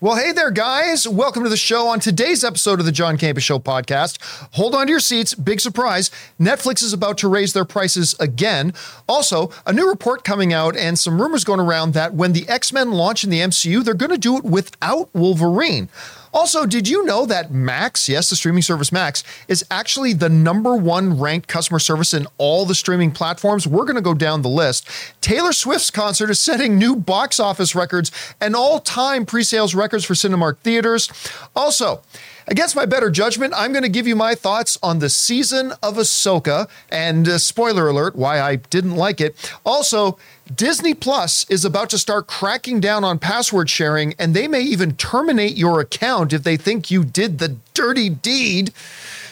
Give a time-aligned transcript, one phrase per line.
[0.00, 1.06] Well, hey there, guys.
[1.06, 1.86] Welcome to the show.
[1.86, 4.18] On today's episode of the John Campea Show podcast,
[4.52, 5.34] hold on to your seats.
[5.34, 8.74] Big surprise Netflix is about to raise their prices again.
[9.08, 12.72] Also, a new report coming out and some rumors going around that when the X
[12.72, 15.88] Men launch in the MCU, they're going to do it without Wolverine.
[16.34, 20.74] Also, did you know that Max, yes, the streaming service Max, is actually the number
[20.74, 23.68] one ranked customer service in all the streaming platforms?
[23.68, 24.90] We're going to go down the list.
[25.20, 30.04] Taylor Swift's concert is setting new box office records and all time pre sales records
[30.04, 31.08] for Cinemark theaters.
[31.54, 32.02] Also,
[32.46, 35.96] Against my better judgment, I'm going to give you my thoughts on the season of
[35.96, 39.34] Ahsoka and uh, spoiler alert, why I didn't like it.
[39.64, 40.18] Also,
[40.54, 44.94] Disney Plus is about to start cracking down on password sharing, and they may even
[44.96, 48.72] terminate your account if they think you did the dirty deed.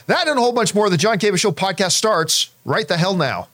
[0.07, 0.89] That and a whole bunch more.
[0.89, 3.49] The John Campea Show podcast starts right the hell now.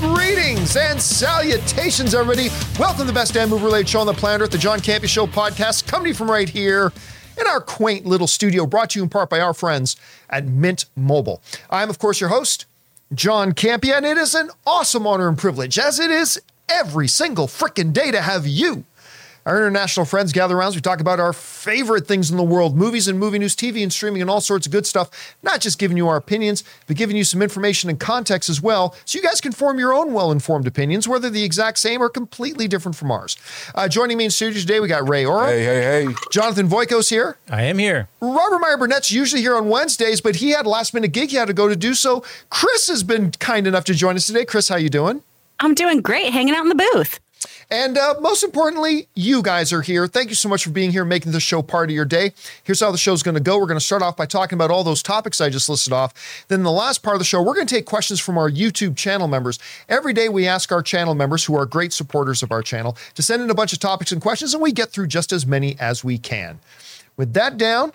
[0.00, 2.50] Greetings and salutations, everybody.
[2.78, 5.08] Welcome to the best damn movie related show on the planet Earth, the John Campea
[5.08, 6.92] Show podcast, coming from right here
[7.36, 9.96] in our quaint little studio, brought to you in part by our friends
[10.30, 11.42] at Mint Mobile.
[11.68, 12.66] I'm, of course, your host,
[13.12, 17.48] John Campea, and it is an awesome honor and privilege, as it is every single
[17.48, 18.84] freaking day, to have you
[19.48, 20.74] our international friends gather around.
[20.74, 23.90] We talk about our favorite things in the world movies and movie news, TV and
[23.90, 25.36] streaming, and all sorts of good stuff.
[25.42, 28.94] Not just giving you our opinions, but giving you some information and context as well,
[29.06, 32.10] so you guys can form your own well informed opinions, whether the exact same or
[32.10, 33.38] completely different from ours.
[33.74, 35.46] Uh, joining me in studio today, we got Ray Ora.
[35.46, 36.14] Hey, hey, hey.
[36.30, 37.38] Jonathan Voikos here.
[37.48, 38.08] I am here.
[38.20, 41.36] Robert Meyer Burnett's usually here on Wednesdays, but he had a last minute gig he
[41.36, 42.22] had to go to do so.
[42.50, 44.44] Chris has been kind enough to join us today.
[44.44, 45.22] Chris, how you doing?
[45.60, 47.18] I'm doing great, hanging out in the booth.
[47.70, 50.06] And uh, most importantly, you guys are here.
[50.06, 52.32] Thank you so much for being here, making the show part of your day.
[52.64, 53.58] Here's how the show's going to go.
[53.58, 56.14] We're going to start off by talking about all those topics I just listed off.
[56.48, 58.96] Then, the last part of the show, we're going to take questions from our YouTube
[58.96, 59.58] channel members.
[59.86, 63.22] Every day, we ask our channel members, who are great supporters of our channel, to
[63.22, 65.78] send in a bunch of topics and questions, and we get through just as many
[65.78, 66.60] as we can.
[67.18, 67.92] With that down,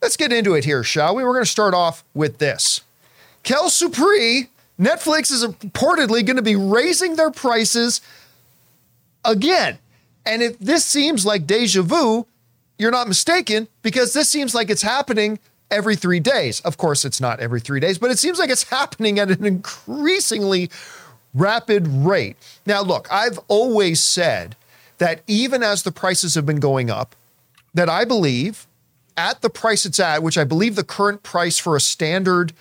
[0.00, 1.24] let's get into it here, shall we?
[1.24, 2.80] We're going to start off with this.
[3.42, 4.48] Kel Supri,
[4.80, 8.00] Netflix is reportedly going to be raising their prices
[9.24, 9.78] again.
[10.26, 12.26] And if this seems like deja vu,
[12.78, 15.38] you're not mistaken because this seems like it's happening
[15.70, 16.60] every three days.
[16.60, 19.44] Of course, it's not every three days, but it seems like it's happening at an
[19.44, 20.70] increasingly
[21.34, 22.36] rapid rate.
[22.66, 24.56] Now, look, I've always said
[24.98, 27.14] that even as the prices have been going up,
[27.72, 28.66] that I believe
[29.16, 32.52] at the price it's at, which I believe the current price for a standard,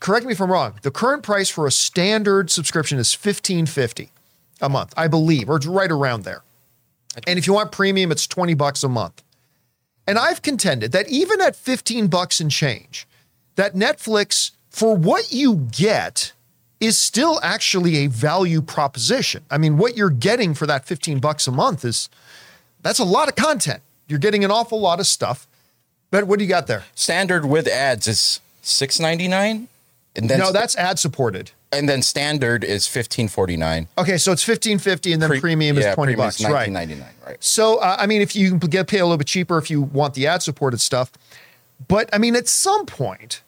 [0.00, 4.10] correct me if I'm wrong, the current price for a standard subscription is 1550
[4.62, 6.42] a month, I believe, or it's right around there.
[7.26, 9.22] And if you want premium, it's 20 bucks a month.
[10.06, 13.06] And I've contended that even at 15 bucks and change,
[13.56, 16.32] that Netflix, for what you get,
[16.80, 19.44] is still actually a value proposition.
[19.50, 22.08] I mean, what you're getting for that 15 bucks a month is
[22.80, 23.82] that's a lot of content.
[24.08, 25.46] You're getting an awful lot of stuff.
[26.10, 26.84] But what do you got there?
[26.94, 29.68] Standard with ads is six ninety nine,
[30.14, 33.88] and then no, that's ad supported and then standard is fifteen forty nine.
[33.96, 36.70] Okay, so it's fifteen fifty, and then Pre- premium is yeah, twenty bucks, is right?
[36.70, 37.42] Ninety nine, right?
[37.42, 39.82] So uh, I mean, if you can get pay a little bit cheaper if you
[39.82, 41.10] want the ad supported stuff,
[41.88, 43.42] but I mean, at some point,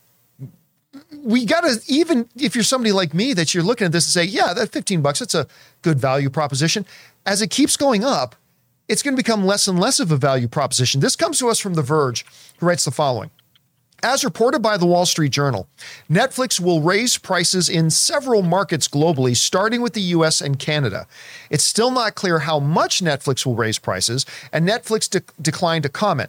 [1.16, 4.12] we got to even if you're somebody like me that you're looking at this and
[4.12, 5.46] say, yeah, that fifteen bucks, it's a
[5.82, 6.86] good value proposition.
[7.26, 8.36] As it keeps going up,
[8.88, 11.00] it's going to become less and less of a value proposition.
[11.00, 12.24] This comes to us from The Verge,
[12.58, 13.30] who writes the following.
[14.04, 15.66] As reported by the Wall Street Journal,
[16.10, 21.06] Netflix will raise prices in several markets globally, starting with the US and Canada.
[21.48, 25.88] It's still not clear how much Netflix will raise prices, and Netflix de- declined to
[25.88, 26.28] comment.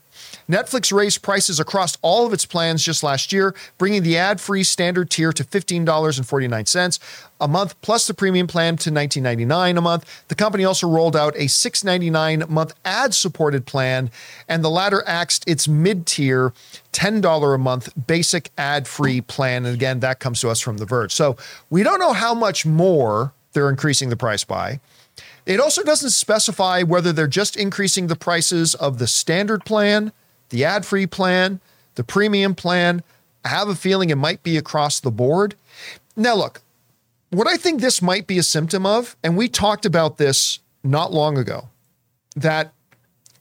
[0.49, 4.63] Netflix raised prices across all of its plans just last year, bringing the ad free
[4.63, 6.99] standard tier to $15.49
[7.41, 10.23] a month plus the premium plan to $19.99 a month.
[10.27, 14.09] The company also rolled out a $6.99 month ad supported plan,
[14.47, 16.53] and the latter axed its mid tier
[16.93, 19.65] $10 a month basic ad free plan.
[19.65, 21.13] And again, that comes to us from The Verge.
[21.13, 21.35] So
[21.69, 24.79] we don't know how much more they're increasing the price by.
[25.45, 30.11] It also doesn't specify whether they're just increasing the prices of the standard plan,
[30.49, 31.59] the ad free plan,
[31.95, 33.03] the premium plan.
[33.43, 35.55] I have a feeling it might be across the board.
[36.15, 36.61] Now, look,
[37.29, 41.13] what I think this might be a symptom of, and we talked about this not
[41.13, 41.69] long ago,
[42.35, 42.73] that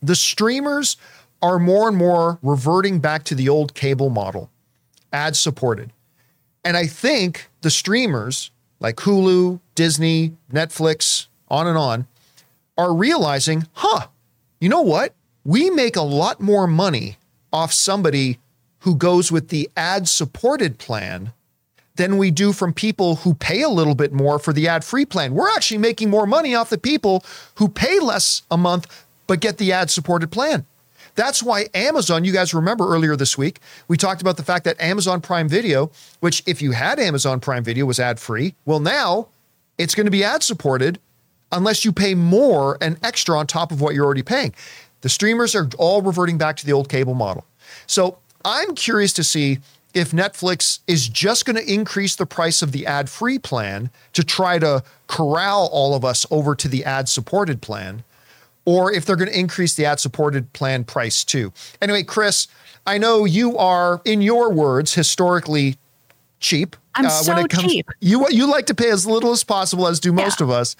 [0.03, 0.97] the streamers
[1.41, 4.51] are more and more reverting back to the old cable model,
[5.13, 5.91] ad supported.
[6.65, 8.51] And I think the streamers
[8.81, 12.07] like Hulu, Disney, Netflix, on and on,
[12.77, 14.07] are realizing, huh,
[14.61, 15.15] you know what?
[15.45, 17.19] We make a lot more money
[17.53, 18.39] off somebody
[18.81, 21.33] who goes with the ad supported plan
[21.97, 25.05] than we do from people who pay a little bit more for the ad free
[25.07, 25.35] plan.
[25.35, 27.25] We're actually making more money off the people
[27.57, 30.67] who pay less a month but get the ad supported plan.
[31.15, 34.81] That's why Amazon, you guys remember earlier this week, we talked about the fact that
[34.81, 35.91] Amazon Prime Video,
[36.21, 39.29] which if you had Amazon Prime Video was ad free, well, now
[39.79, 40.99] it's going to be ad supported
[41.53, 44.55] unless you pay more and extra on top of what you're already paying.
[45.03, 47.45] The streamers are all reverting back to the old cable model.
[47.87, 49.59] So I'm curious to see
[49.93, 54.25] if Netflix is just going to increase the price of the ad free plan to
[54.25, 58.03] try to corral all of us over to the ad supported plan,
[58.65, 61.53] or if they're going to increase the ad supported plan price too.
[61.81, 62.49] Anyway, Chris,
[62.87, 65.77] I know you are, in your words, historically
[66.45, 66.77] cheap.
[66.95, 67.89] I'm so cheap.
[68.01, 70.45] You you like to pay as little as possible, as do most Yeah.
[70.45, 70.77] of us.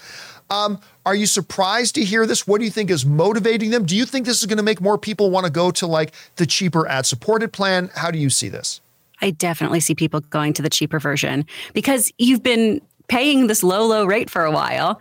[0.51, 2.47] Um, are you surprised to hear this?
[2.47, 3.85] What do you think is motivating them?
[3.87, 6.13] Do you think this is going to make more people want to go to like
[6.37, 7.91] the cheaper ad supported plan?
[7.95, 8.81] How do you see this?
[9.23, 13.87] I definitely see people going to the cheaper version because you've been paying this low,
[13.87, 15.01] low rate for a while.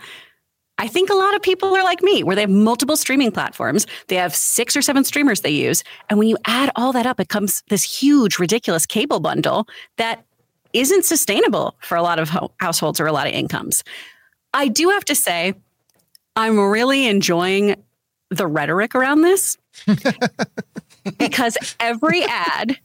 [0.80, 3.86] I think a lot of people are like me, where they have multiple streaming platforms.
[4.08, 5.84] They have six or seven streamers they use.
[6.10, 9.68] And when you add all that up, it comes this huge, ridiculous cable bundle
[9.98, 10.26] that
[10.74, 13.84] isn't sustainable for a lot of ho- households or a lot of incomes.
[14.54, 15.54] I do have to say,
[16.36, 17.76] I'm really enjoying
[18.30, 19.58] the rhetoric around this
[21.18, 22.78] because every ad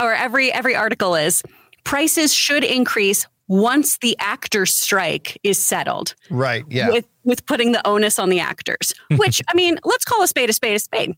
[0.00, 1.42] or every every article is
[1.84, 6.64] prices should increase once the actors strike is settled Right.
[6.68, 6.88] Yeah.
[6.90, 10.48] with with putting the onus on the actors which i mean let's call a spade
[10.48, 11.14] a spade a spade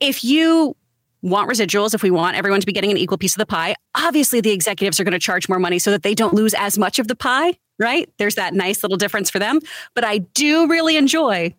[0.00, 0.76] if you
[1.24, 3.74] want residuals if we want everyone to be getting an equal piece of the pie.
[3.96, 6.78] Obviously the executives are going to charge more money so that they don't lose as
[6.78, 8.08] much of the pie right?
[8.18, 9.60] There's that nice little difference for them.
[9.94, 11.54] But i do really enjoy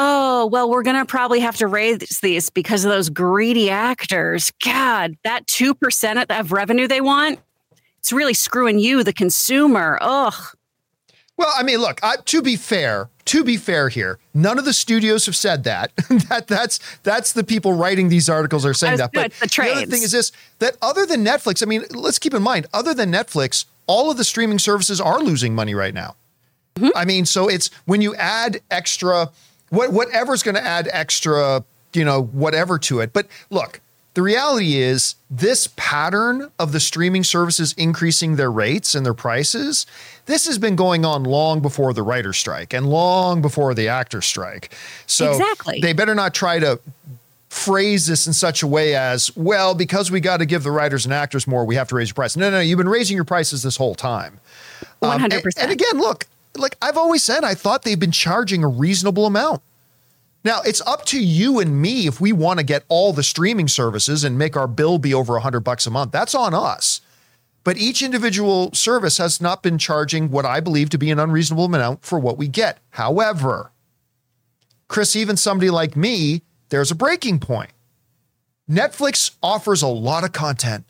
[0.00, 4.52] oh well we're going to probably have to raise these because of those greedy actors.
[4.64, 7.40] God that 2% of revenue they want
[7.98, 9.98] it's really screwing you the consumer.
[10.00, 10.56] Ugh
[11.38, 12.00] Well, I mean, look.
[12.02, 15.92] I, to be fair, to be fair here, none of the studios have said that.
[16.28, 19.12] that that's that's the people writing these articles are saying that.
[19.12, 22.42] But the other thing is this: that other than Netflix, I mean, let's keep in
[22.42, 26.16] mind, other than Netflix, all of the streaming services are losing money right now.
[26.74, 26.96] Mm-hmm.
[26.96, 29.30] I mean, so it's when you add extra,
[29.70, 31.64] what whatever's going to add extra,
[31.94, 33.12] you know, whatever to it.
[33.12, 33.80] But look,
[34.18, 39.86] the reality is this pattern of the streaming services increasing their rates and their prices.
[40.26, 44.20] This has been going on long before the writer strike and long before the actor
[44.20, 44.74] strike.
[45.06, 45.78] So Exactly.
[45.80, 46.80] they better not try to
[47.48, 51.04] phrase this in such a way as, well, because we got to give the writers
[51.04, 52.36] and actors more, we have to raise your price.
[52.36, 54.40] No, no, you've been raising your prices this whole time.
[55.00, 55.44] Um, 100%.
[55.58, 56.26] and again, look,
[56.56, 59.62] like I've always said, I thought they've been charging a reasonable amount.
[60.48, 63.68] Now, it's up to you and me if we want to get all the streaming
[63.68, 66.10] services and make our bill be over 100 bucks a month.
[66.10, 67.02] That's on us.
[67.64, 71.66] But each individual service has not been charging what I believe to be an unreasonable
[71.66, 72.78] amount for what we get.
[72.92, 73.72] However,
[74.88, 76.40] Chris, even somebody like me,
[76.70, 77.72] there's a breaking point.
[78.70, 80.86] Netflix offers a lot of content.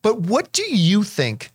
[0.00, 1.50] But what do you think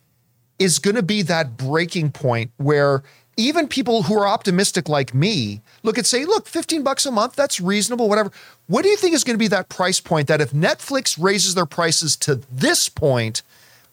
[0.60, 3.02] is going to be that breaking point where
[3.36, 7.36] even people who are optimistic like me look and say, look, 15 bucks a month,
[7.36, 8.30] that's reasonable, whatever.
[8.66, 11.54] What do you think is going to be that price point that if Netflix raises
[11.54, 13.42] their prices to this point,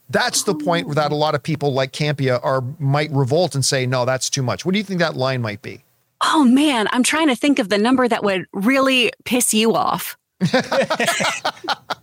[0.10, 3.66] that's the point where that a lot of people like Campea are might revolt and
[3.66, 4.66] say, no, that's too much.
[4.66, 5.84] What do you think that line might be?
[6.24, 10.18] Oh man, I'm trying to think of the number that would really piss you off.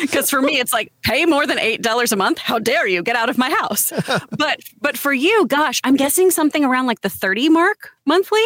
[0.00, 2.38] Because for me, it's like pay more than eight dollars a month.
[2.38, 3.92] How dare you get out of my house?
[4.38, 8.44] but but for you, gosh, I'm guessing something around like the 30 mark monthly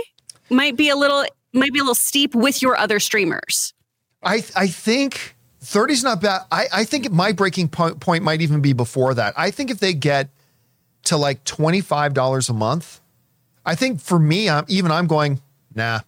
[0.49, 3.75] might be a little might be a little steep with your other streamers.
[4.23, 6.43] I I think 30 is not bad.
[6.51, 9.35] I, I think my breaking point, point might even be before that.
[9.37, 10.29] I think if they get
[11.05, 13.01] to like $25 a month,
[13.65, 15.41] I think for me, I'm, even I'm going,
[15.75, 16.01] nah,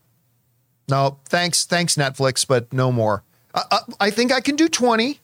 [0.88, 3.22] no, thanks, thanks Netflix, but no more.
[3.54, 5.18] Uh, uh, I think I can do 20.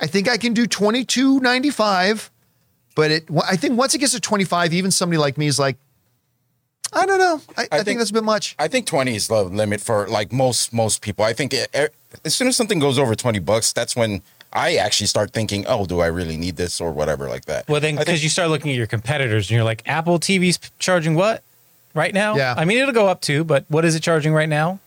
[0.00, 2.30] I think I can do 22.95,
[2.94, 5.76] but it, I think once it gets to 25, even somebody like me is like,
[6.92, 7.40] I don't know.
[7.56, 8.56] I, I, think, think- that's a bit much.
[8.58, 11.24] I think 20 is the limit for like most most people.
[11.24, 14.74] I think it, it- as soon as something goes over 20 bucks, that's when I
[14.74, 17.94] actually start thinking, "Oh, do I really need this or whatever like that." Well, then
[17.94, 21.44] because you start looking at your competitors and you're like, Apple TV's p- charging what
[21.94, 22.34] right now?
[22.34, 22.54] Yeah.
[22.56, 24.80] I mean, it'll go up too, but what is it charging right now?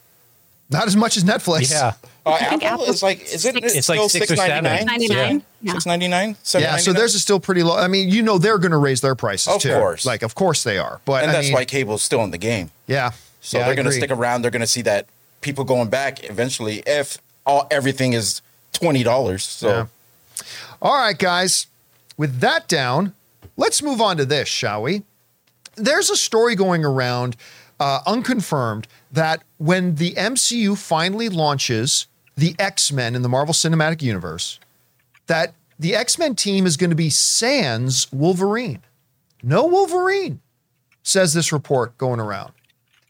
[0.73, 1.71] Not as much as Netflix.
[1.71, 1.93] Yeah.
[2.25, 4.65] Uh, think Apple Apple's is like, isn't it It's like still six or seven.
[4.65, 4.85] 6.99?
[4.85, 5.43] 99.
[5.61, 5.73] Yeah.
[5.73, 6.61] 6.99?
[6.61, 7.77] Yeah, so theirs is still pretty low.
[7.77, 9.73] I mean, you know, they're going to raise their prices Of too.
[9.73, 10.05] course.
[10.05, 11.01] like of course they are.
[11.05, 12.71] But and I that's mean, why cable's still in the game.
[12.87, 13.11] yeah.
[13.41, 14.41] So Yeah, they're going to stick around.
[14.41, 15.07] They're going to see that
[15.41, 19.43] people going back eventually if all everything is twenty dollars.
[19.43, 19.85] So Yeah.
[20.81, 21.67] All right, guys.
[22.17, 23.13] with that down,
[23.57, 25.03] let's move on to this, shall we?
[25.75, 27.35] There's a story going around,
[27.81, 34.01] uh, unconfirmed, that when the MCU finally launches the X Men in the Marvel Cinematic
[34.01, 34.59] Universe,
[35.27, 38.81] that the X Men team is going to be sans Wolverine.
[39.41, 40.41] No Wolverine,
[41.03, 42.53] says this report going around.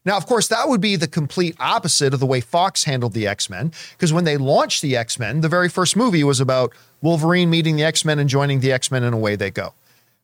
[0.06, 3.26] Now, of course, that would be the complete opposite of the way Fox handled the
[3.26, 6.74] X Men, because when they launched the X Men, the very first movie was about
[7.02, 9.74] Wolverine meeting the X Men and joining the X Men, and away they go.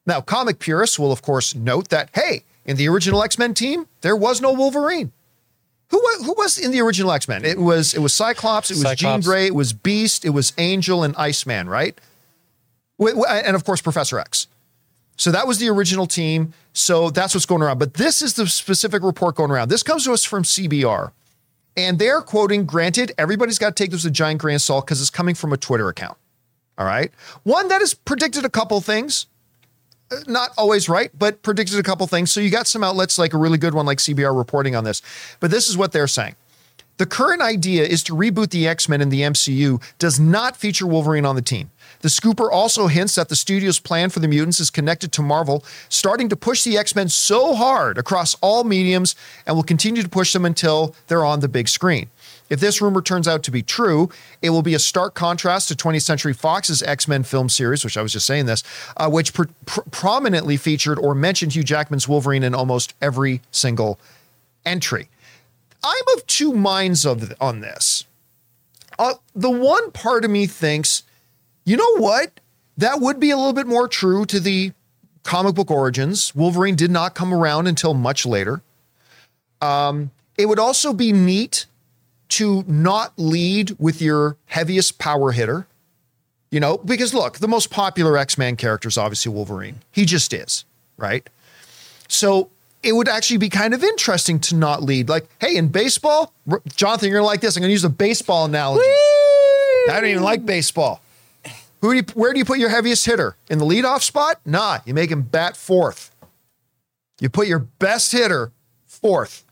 [0.06, 3.88] Now, comic purists will, of course, note that, hey, in the original X Men team,
[4.02, 5.14] there was no Wolverine.
[5.92, 7.44] Who was, who was in the original X Men?
[7.46, 11.04] It was it was Cyclops, it was Jean Grey, it was Beast, it was Angel,
[11.04, 11.98] and Iceman, right?
[13.00, 14.48] And of course, Professor X.
[15.16, 16.54] So that was the original team.
[16.72, 17.78] So that's what's going around.
[17.78, 19.70] But this is the specific report going around.
[19.70, 21.12] This comes to us from CBR.
[21.76, 24.86] And they're quoting, granted, everybody's got to take this with a giant grain of salt
[24.86, 26.18] because it's coming from a Twitter account.
[26.78, 27.12] All right.
[27.44, 29.28] One that has predicted a couple things.
[30.28, 32.32] Not always right, but predicted a couple things.
[32.32, 35.02] So you got some outlets like a really good one like CBR reporting on this.
[35.40, 36.36] But this is what they're saying.
[37.00, 40.86] The current idea is to reboot the X Men in the MCU, does not feature
[40.86, 41.72] Wolverine on the team.
[42.02, 45.64] The scooper also hints that the studio's plan for the mutants is connected to Marvel,
[45.88, 50.10] starting to push the X Men so hard across all mediums and will continue to
[50.10, 52.10] push them until they're on the big screen.
[52.50, 54.10] If this rumor turns out to be true,
[54.42, 57.98] it will be a stark contrast to 20th Century Fox's X Men film series, which
[57.98, 58.64] I was just saying this,
[58.98, 64.00] uh, which pr- pr- prominently featured or mentioned Hugh Jackman's Wolverine in almost every single
[64.66, 65.10] entry.
[65.84, 68.06] I'm of two minds of on this.
[68.98, 71.04] Uh, the one part of me thinks,
[71.64, 72.40] you know what?
[72.78, 74.74] That would be a little bit more true to the
[75.24, 76.34] comic book origins.
[76.36, 78.62] Wolverine did not come around until much later.
[79.62, 81.66] Um, it would also be neat
[82.30, 85.68] to not lead with your heaviest power hitter.
[86.52, 89.82] You know, because look, the most popular X Man character is obviously Wolverine.
[89.92, 90.66] He just is,
[90.98, 91.28] right?
[92.08, 92.50] So
[92.82, 95.10] it would actually be kind of interesting to not lead.
[95.10, 96.34] Like, hey, in baseball,
[96.76, 97.56] Jonathan, you're gonna like this.
[97.56, 98.84] I'm gonna use a baseball analogy.
[98.84, 101.02] I don't even like baseball.
[101.82, 103.36] Who do you, where do you put your heaviest hitter?
[103.50, 104.42] In the leadoff spot?
[104.46, 106.12] Nah, you make him bat fourth.
[107.20, 108.52] You put your best hitter
[108.86, 109.46] fourth.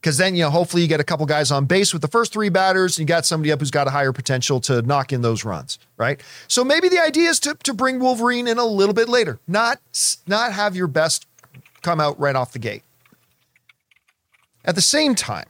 [0.00, 2.32] Because then, you know, hopefully you get a couple guys on base with the first
[2.32, 5.20] three batters, and you got somebody up who's got a higher potential to knock in
[5.20, 6.22] those runs, right?
[6.48, 9.78] So maybe the idea is to, to bring Wolverine in a little bit later, not
[10.26, 11.26] not have your best
[11.82, 12.82] come out right off the gate.
[14.64, 15.48] At the same time,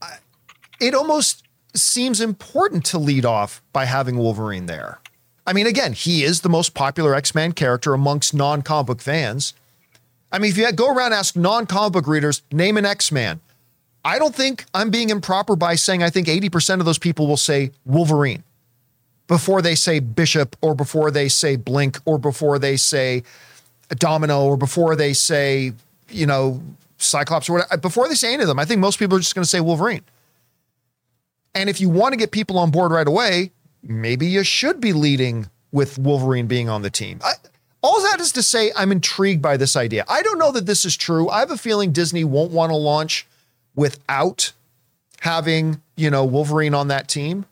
[0.00, 0.18] I-
[0.80, 5.00] it almost seems important to lead off by having Wolverine there.
[5.46, 9.00] I mean, again, he is the most popular X Men character amongst non comic book
[9.02, 9.52] fans.
[10.30, 13.10] I mean, if you go around and ask non comic book readers, name an X
[13.10, 13.40] Man.
[14.04, 17.36] I don't think I'm being improper by saying I think 80% of those people will
[17.36, 18.42] say Wolverine
[19.26, 23.22] before they say Bishop or before they say Blink or before they say
[23.90, 25.72] Domino or before they say,
[26.10, 26.62] you know,
[26.98, 27.76] Cyclops or whatever.
[27.76, 29.60] Before they say any of them, I think most people are just going to say
[29.60, 30.02] Wolverine.
[31.54, 33.50] And if you want to get people on board right away,
[33.82, 37.20] maybe you should be leading with Wolverine being on the team.
[37.22, 37.32] I,
[37.82, 40.04] all that is to say, I'm intrigued by this idea.
[40.08, 41.28] I don't know that this is true.
[41.28, 43.26] I have a feeling Disney won't want to launch
[43.74, 44.52] without
[45.20, 47.46] having, you know, Wolverine on that team.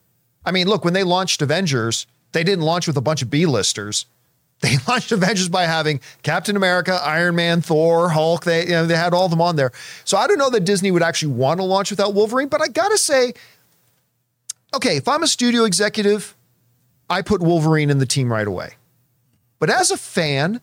[0.44, 4.06] I mean, look, when they launched Avengers, they didn't launch with a bunch of B-listers.
[4.62, 8.44] They launched Avengers by having Captain America, Iron Man, Thor, Hulk.
[8.44, 9.70] They, you know, they had all of them on there.
[10.06, 12.68] So I don't know that Disney would actually want to launch without Wolverine, but I
[12.68, 13.34] gotta say,
[14.74, 16.34] okay, if I'm a studio executive,
[17.10, 18.76] I put Wolverine in the team right away.
[19.58, 20.60] But as a fan,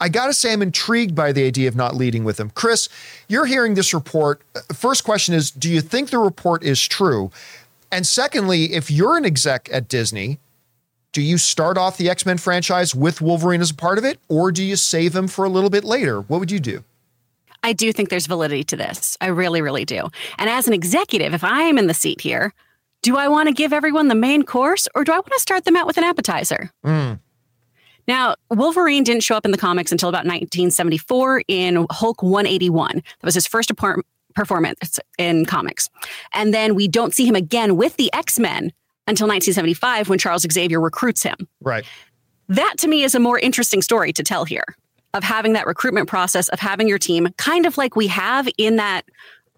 [0.00, 2.50] I got to say, I'm intrigued by the idea of not leading with him.
[2.50, 2.88] Chris,
[3.28, 4.42] you're hearing this report.
[4.72, 7.30] First question is Do you think the report is true?
[7.90, 10.38] And secondly, if you're an exec at Disney,
[11.12, 14.18] do you start off the X Men franchise with Wolverine as a part of it,
[14.28, 16.20] or do you save him for a little bit later?
[16.20, 16.84] What would you do?
[17.62, 19.16] I do think there's validity to this.
[19.20, 20.08] I really, really do.
[20.38, 22.52] And as an executive, if I'm in the seat here,
[23.02, 25.64] do I want to give everyone the main course or do I want to start
[25.64, 26.70] them out with an appetizer?
[26.84, 27.18] Mm.
[28.08, 32.94] Now, Wolverine didn't show up in the comics until about 1974 in Hulk 181.
[32.96, 35.88] That was his first apart- performance in comics.
[36.32, 38.72] And then we don't see him again with the X Men
[39.06, 41.84] until 1975 when Charles Xavier recruits him Right.
[42.48, 44.64] that to me is a more interesting story to tell here
[45.14, 48.76] of having that recruitment process of having your team kind of like we have in
[48.76, 49.02] that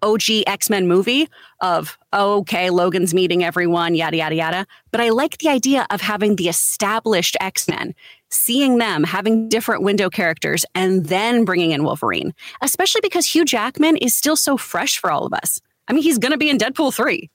[0.01, 1.27] OG X-Men movie
[1.59, 5.99] of oh, okay Logan's meeting everyone yada yada yada but I like the idea of
[6.01, 7.93] having the established X-Men
[8.31, 13.97] seeing them having different window characters and then bringing in Wolverine especially because Hugh Jackman
[13.97, 15.59] is still so fresh for all of us.
[15.87, 17.29] I mean he's going to be in Deadpool 3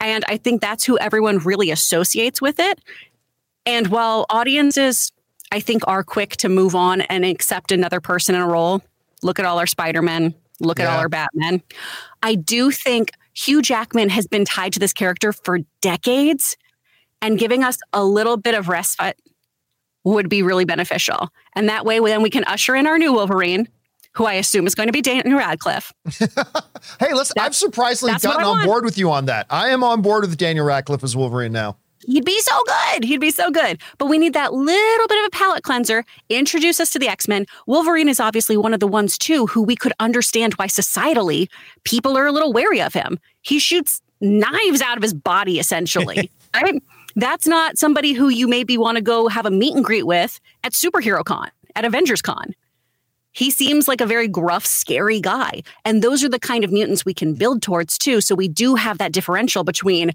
[0.00, 2.80] and I think that's who everyone really associates with it.
[3.66, 5.12] And while audiences,
[5.52, 8.82] I think, are quick to move on and accept another person in a role,
[9.22, 11.62] look at all our Spider-Men, look at all our Batman.
[12.22, 16.56] I do think Hugh Jackman has been tied to this character for decades,
[17.20, 19.18] and giving us a little bit of respite
[20.10, 21.30] would be really beneficial.
[21.54, 23.68] And that way, then we can usher in our new Wolverine,
[24.12, 25.92] who I assume is going to be Daniel Radcliffe.
[27.00, 28.64] Hey, listen, I've surprisingly gotten on want.
[28.66, 29.46] board with you on that.
[29.50, 31.76] I am on board with Daniel Radcliffe as Wolverine now.
[32.06, 33.04] He'd be so good.
[33.04, 33.80] He'd be so good.
[33.98, 36.04] But we need that little bit of a palate cleanser.
[36.28, 37.46] Introduce us to the X Men.
[37.66, 41.48] Wolverine is obviously one of the ones, too, who we could understand why societally
[41.84, 43.18] people are a little wary of him.
[43.42, 46.30] He shoots knives out of his body, essentially.
[46.54, 46.82] right?
[47.18, 50.38] That's not somebody who you maybe want to go have a meet and greet with
[50.62, 52.54] at Superhero Con, at Avengers Con.
[53.32, 55.64] He seems like a very gruff, scary guy.
[55.84, 58.20] And those are the kind of mutants we can build towards, too.
[58.20, 60.12] So we do have that differential between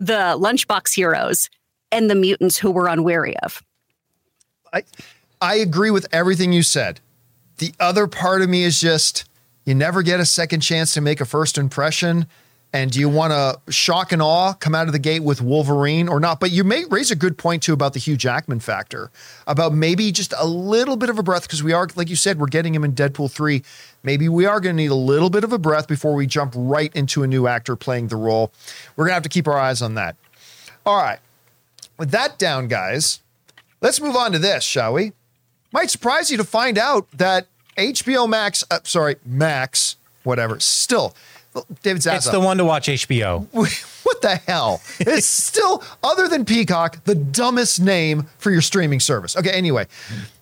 [0.00, 1.48] the lunchbox heroes
[1.92, 3.62] and the mutants who we're unwary of.
[4.72, 4.82] I
[5.40, 6.98] I agree with everything you said.
[7.58, 9.24] The other part of me is just
[9.64, 12.26] you never get a second chance to make a first impression.
[12.72, 16.08] And do you want to shock and awe come out of the gate with Wolverine
[16.08, 16.38] or not?
[16.38, 19.10] But you may raise a good point too about the Hugh Jackman factor,
[19.46, 22.38] about maybe just a little bit of a breath because we are, like you said,
[22.38, 23.62] we're getting him in Deadpool 3.
[24.04, 26.52] Maybe we are going to need a little bit of a breath before we jump
[26.56, 28.52] right into a new actor playing the role.
[28.94, 30.14] We're going to have to keep our eyes on that.
[30.86, 31.18] All right.
[31.98, 33.20] With that down, guys,
[33.80, 35.12] let's move on to this, shall we?
[35.72, 37.46] Might surprise you to find out that
[37.76, 41.14] HBO Max, uh, sorry, Max, whatever, still,
[41.82, 42.16] David Zaza.
[42.16, 43.46] It's the one to watch HBO.
[43.52, 44.80] what the hell?
[45.00, 49.36] It's still, other than Peacock, the dumbest name for your streaming service.
[49.36, 49.86] Okay, anyway,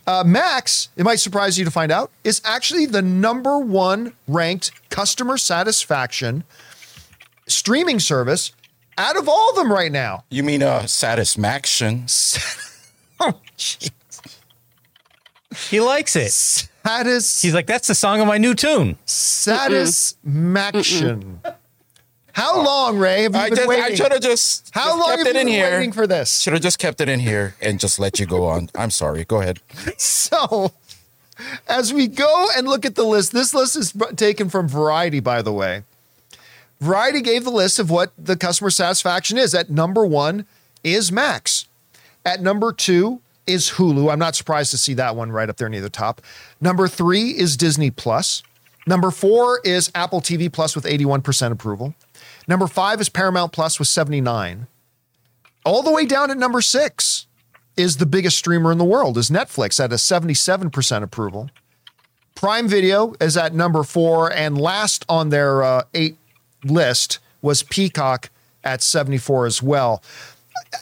[0.06, 4.70] uh, Max, it might surprise you to find out, is actually the number one ranked
[4.90, 6.44] customer satisfaction
[7.46, 8.52] streaming service
[8.98, 10.24] out of all of them right now.
[10.30, 12.06] You mean uh satisfaction?
[13.20, 13.90] Oh, jeez.
[15.70, 16.68] He likes it.
[16.88, 18.96] Satis- He's like, that's the song of my new tune.
[19.04, 21.40] satisfaction.
[22.32, 25.08] How long, Ray, have you I been just I should have just How just long
[25.08, 25.70] kept have it you in been here.
[25.78, 26.40] waiting for this?
[26.40, 28.70] Should have just kept it in here and just let you go on.
[28.76, 29.24] I'm sorry.
[29.24, 29.60] Go ahead.
[29.98, 30.72] So,
[31.68, 35.42] as we go and look at the list, this list is taken from Variety, by
[35.42, 35.82] the way.
[36.80, 39.52] Variety gave the list of what the customer satisfaction is.
[39.54, 40.46] At number one
[40.84, 41.66] is Max.
[42.24, 44.12] At number two is Hulu.
[44.12, 46.20] I'm not surprised to see that one right up there near the top.
[46.60, 48.42] Number three is Disney Plus.
[48.86, 51.94] Number four is Apple TV Plus with 81% approval.
[52.46, 54.66] Number five is Paramount Plus with 79.
[55.64, 57.26] All the way down at number six
[57.76, 61.50] is the biggest streamer in the world is Netflix at a 77% approval.
[62.34, 66.16] Prime Video is at number four, and last on their uh, eight
[66.64, 68.30] list was Peacock
[68.64, 70.02] at 74 as well.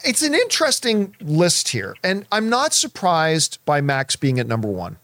[0.03, 4.97] It's an interesting list here, and I'm not surprised by Max being at number one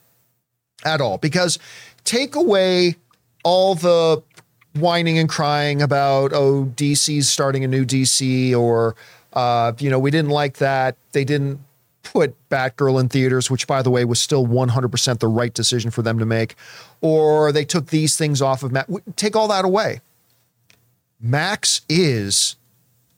[0.86, 1.60] at all because
[2.04, 2.96] take away
[3.44, 4.22] all the
[4.76, 8.96] whining and crying about oh DC's starting a new DC or
[9.34, 10.98] uh, you know we didn't like that.
[11.12, 11.60] They didn't
[12.04, 16.02] put Batgirl in theaters which by the way was still 100% the right decision for
[16.02, 16.56] them to make.
[17.02, 20.02] Or they took these things off of Max take all that away.
[21.20, 22.58] Max is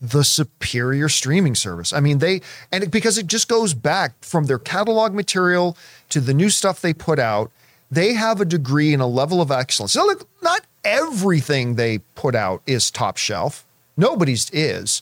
[0.02, 1.94] the superior streaming service.
[1.94, 5.78] I mean, they, and it, because it just goes back from their catalog material
[6.10, 7.52] to the new stuff they put out,
[7.90, 9.96] they have a degree and a level of excellence.
[9.96, 15.02] Now, look, not everything they put out is top shelf, nobody's is.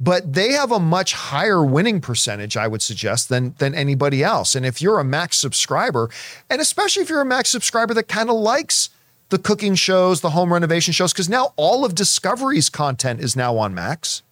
[0.00, 4.54] But they have a much higher winning percentage, I would suggest, than than anybody else.
[4.54, 6.08] And if you're a Max subscriber,
[6.48, 8.90] and especially if you're a Max subscriber that kind of likes
[9.30, 13.56] the cooking shows, the home renovation shows, because now all of Discovery's content is now
[13.58, 14.22] on Max.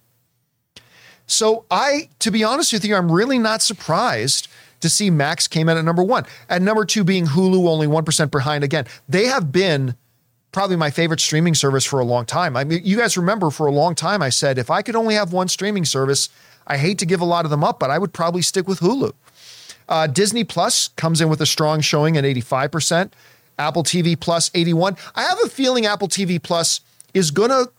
[1.27, 4.49] So I, to be honest with you, I'm really not surprised
[4.81, 6.25] to see Max came in at number one.
[6.49, 8.63] At number two being Hulu, only 1% behind.
[8.63, 9.97] Again, they have been
[10.53, 12.57] probably my favorite streaming service for a long time.
[12.57, 15.15] I mean, you guys remember for a long time, I said, if I could only
[15.15, 16.29] have one streaming service,
[16.67, 18.81] I hate to give a lot of them up, but I would probably stick with
[18.81, 19.13] Hulu.
[19.89, 23.11] Uh, Disney Plus comes in with a strong showing at 85%.
[23.59, 24.97] Apple TV Plus 81.
[25.15, 26.81] I have a feeling Apple TV Plus
[27.15, 27.71] is going to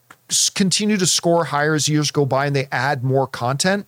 [0.55, 3.85] continue to score higher as years go by and they add more content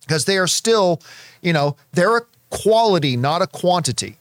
[0.00, 1.00] because they are still,
[1.42, 4.16] you know, they're a quality, not a quantity.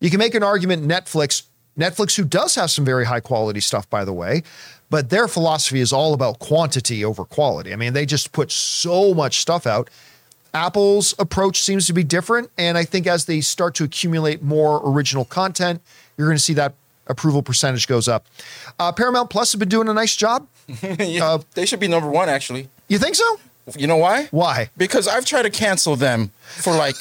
[0.00, 1.44] You can make an argument Netflix,
[1.78, 4.42] Netflix, who does have some very high quality stuff, by the way,
[4.90, 7.72] but their philosophy is all about quantity over quality.
[7.72, 9.88] I mean, they just put so much stuff out.
[10.54, 12.50] Apple's approach seems to be different.
[12.58, 15.80] And I think as they start to accumulate more original content,
[16.16, 16.74] you're going to see that
[17.06, 18.26] approval percentage goes up.
[18.78, 20.46] Uh, Paramount Plus has been doing a nice job.
[20.98, 22.68] yeah, they should be number one actually.
[22.88, 23.38] You think so?
[23.76, 24.28] You know why?
[24.30, 24.70] Why?
[24.76, 26.96] Because I've tried to cancel them for like,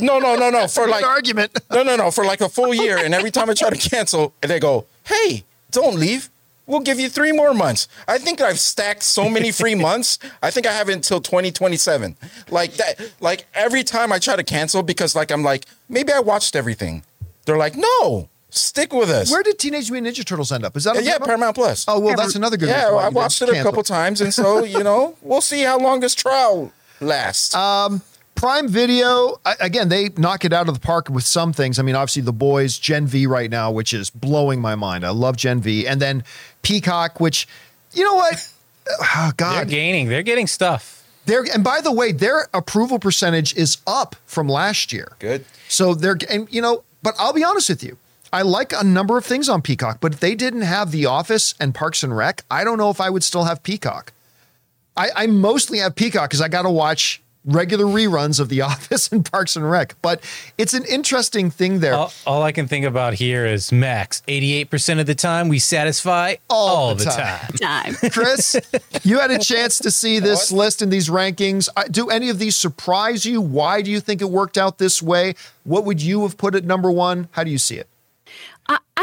[0.00, 1.58] no, no, no, no, for like, argument.
[1.70, 2.98] no, no, no, for like a full year.
[2.98, 6.30] And every time I try to cancel, they go, hey, don't leave.
[6.66, 7.88] We'll give you three more months.
[8.08, 10.18] I think I've stacked so many free months.
[10.42, 12.16] I think I have it until 2027.
[12.48, 16.20] Like that, like every time I try to cancel because like I'm like, maybe I
[16.20, 17.02] watched everything.
[17.44, 19.30] They're like, no, stick with us.
[19.30, 20.76] Where did Teenage Mutant Ninja Turtles end up?
[20.76, 21.26] Is that on yeah, Paramount?
[21.26, 21.84] Paramount Plus.
[21.88, 22.68] Oh well, that's another good.
[22.68, 25.62] yeah, I you watched it a cancel couple times, and so you know, we'll see
[25.62, 27.54] how long this trial lasts.
[27.54, 27.98] Uh,
[28.34, 31.78] Prime Video, again, they knock it out of the park with some things.
[31.78, 35.04] I mean, obviously, The Boys, Gen V right now, which is blowing my mind.
[35.04, 35.86] I love Gen V.
[35.86, 36.24] And then
[36.62, 37.46] Peacock, which,
[37.92, 38.50] you know what?
[38.86, 39.68] Oh, They're God.
[39.68, 40.08] gaining.
[40.10, 41.08] They're getting stuff.
[41.24, 45.12] They're, and by the way, their approval percentage is up from last year.
[45.20, 45.46] Good.
[45.68, 47.96] So they're, and you know, but I'll be honest with you.
[48.34, 51.54] I like a number of things on Peacock, but if they didn't have The Office
[51.60, 54.12] and Parks and Rec, I don't know if I would still have Peacock.
[54.96, 59.06] I, I mostly have Peacock because I got to watch regular reruns of The Office
[59.12, 59.94] and Parks and Rec.
[60.02, 60.20] But
[60.58, 61.94] it's an interesting thing there.
[61.94, 64.20] All, all I can think about here is Max.
[64.26, 67.52] 88% of the time, we satisfy all, the the, time.
[67.60, 67.94] time.
[67.94, 68.10] Time.
[68.10, 68.56] Chris,
[69.04, 71.68] you had a chance to see this list and these rankings.
[71.88, 73.40] Do any of these surprise you?
[73.40, 75.36] Why do you think it worked out this way?
[75.62, 77.28] What would you have put at number one?
[77.30, 77.86] How do you see it?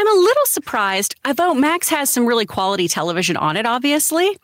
[0.01, 4.35] I'm a little surprised, although Max has some really quality television on it, obviously.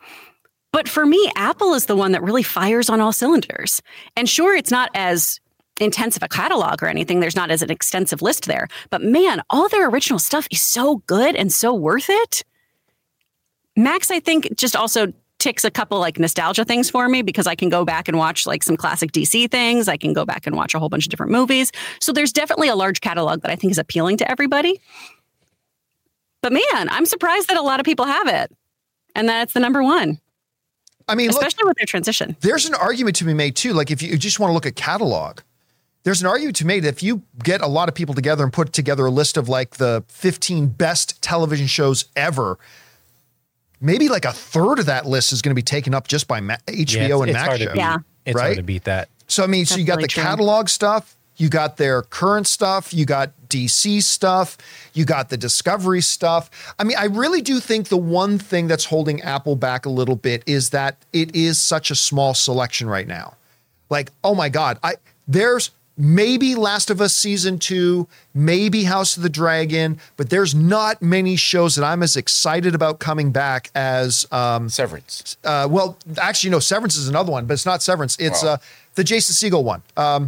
[0.72, 3.82] But for me, Apple is the one that really fires on all cylinders.
[4.16, 5.40] And sure, it's not as
[5.80, 7.18] intensive a catalog or anything.
[7.18, 8.68] There's not as an extensive list there.
[8.90, 12.44] But man, all their original stuff is so good and so worth it.
[13.74, 17.56] Max, I think, just also ticks a couple like nostalgia things for me because I
[17.56, 19.88] can go back and watch like some classic DC things.
[19.88, 21.72] I can go back and watch a whole bunch of different movies.
[22.00, 24.80] So there's definitely a large catalog that I think is appealing to everybody.
[26.42, 28.52] But man, I'm surprised that a lot of people have it
[29.14, 30.20] and that it's the number one,
[31.08, 32.36] I mean, look, especially with their transition.
[32.40, 33.72] there's an argument to be made too.
[33.72, 35.40] Like if you just want to look at catalog,
[36.04, 38.44] there's an argument to be made that if you get a lot of people together
[38.44, 42.58] and put together a list of like the 15 best television shows ever,
[43.80, 46.40] maybe like a third of that list is going to be taken up just by
[46.40, 47.70] Ma- HBO Yeah, it's, and it's Max hard show.
[47.72, 47.76] to.
[47.76, 47.96] Yeah.
[48.26, 48.42] It's Right?
[48.44, 49.08] hard to beat that.
[49.28, 50.22] So I mean, so you got the Definitely true.
[50.22, 54.56] catalog stuff, you got their current stuff, you got DC stuff,
[54.98, 56.74] you got the Discovery stuff.
[56.78, 60.16] I mean, I really do think the one thing that's holding Apple back a little
[60.16, 63.34] bit is that it is such a small selection right now.
[63.88, 64.94] Like, oh my God, I
[65.26, 71.02] there's maybe Last of Us season two, maybe House of the Dragon, but there's not
[71.02, 75.36] many shows that I'm as excited about coming back as um, Severance.
[75.44, 78.16] uh, well, actually, no, Severance is another one, but it's not Severance.
[78.20, 78.50] It's Wow.
[78.54, 78.56] uh,
[78.94, 79.82] the Jason Segel one.
[79.96, 80.26] Uh,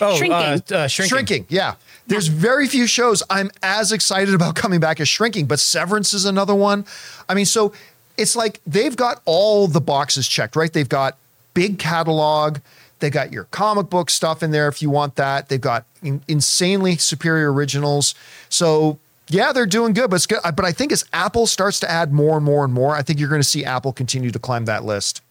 [0.00, 0.32] Oh, Shrinking.
[0.32, 1.08] Uh, uh, shrinking.
[1.08, 1.46] Shrinking.
[1.48, 1.74] Yeah.
[2.06, 6.24] There's very few shows I'm as excited about coming back as Shrinking, but Severance is
[6.24, 6.84] another one.
[7.28, 7.72] I mean, so
[8.18, 10.72] it's like they've got all the boxes checked, right?
[10.72, 11.16] They've got
[11.54, 12.58] big catalog.
[13.00, 15.48] They got your comic book stuff in there if you want that.
[15.48, 18.14] They've got in- insanely superior originals.
[18.48, 20.40] So yeah, they're doing good, but it's good.
[20.42, 23.18] But I think as Apple starts to add more and more and more, I think
[23.18, 25.22] you're going to see Apple continue to climb that list.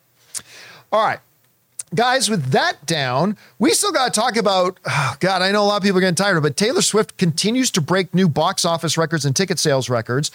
[0.92, 1.20] All right
[1.96, 4.80] guys, with that down, we still got to talk about.
[4.86, 6.82] Oh God, I know a lot of people are getting tired of it, but Taylor
[6.82, 10.32] Swift continues to break new box office records and ticket sales records.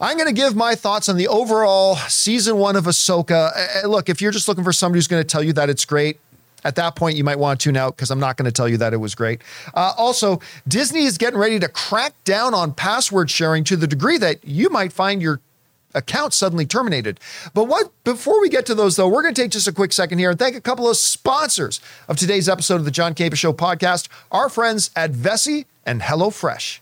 [0.00, 3.84] I'm going to give my thoughts on the overall season one of Ahsoka.
[3.84, 6.18] Look, if you're just looking for somebody who's going to tell you that it's great,
[6.64, 8.68] at that point, you might want to tune out because I'm not going to tell
[8.68, 9.42] you that it was great.
[9.74, 14.18] Uh, also, Disney is getting ready to crack down on password sharing to the degree
[14.18, 15.40] that you might find your
[15.94, 17.20] account suddenly terminated.
[17.54, 19.92] But what before we get to those though, we're going to take just a quick
[19.92, 23.36] second here and thank a couple of sponsors of today's episode of the John Campea
[23.36, 26.80] Show podcast, our friends at Vessi and HelloFresh.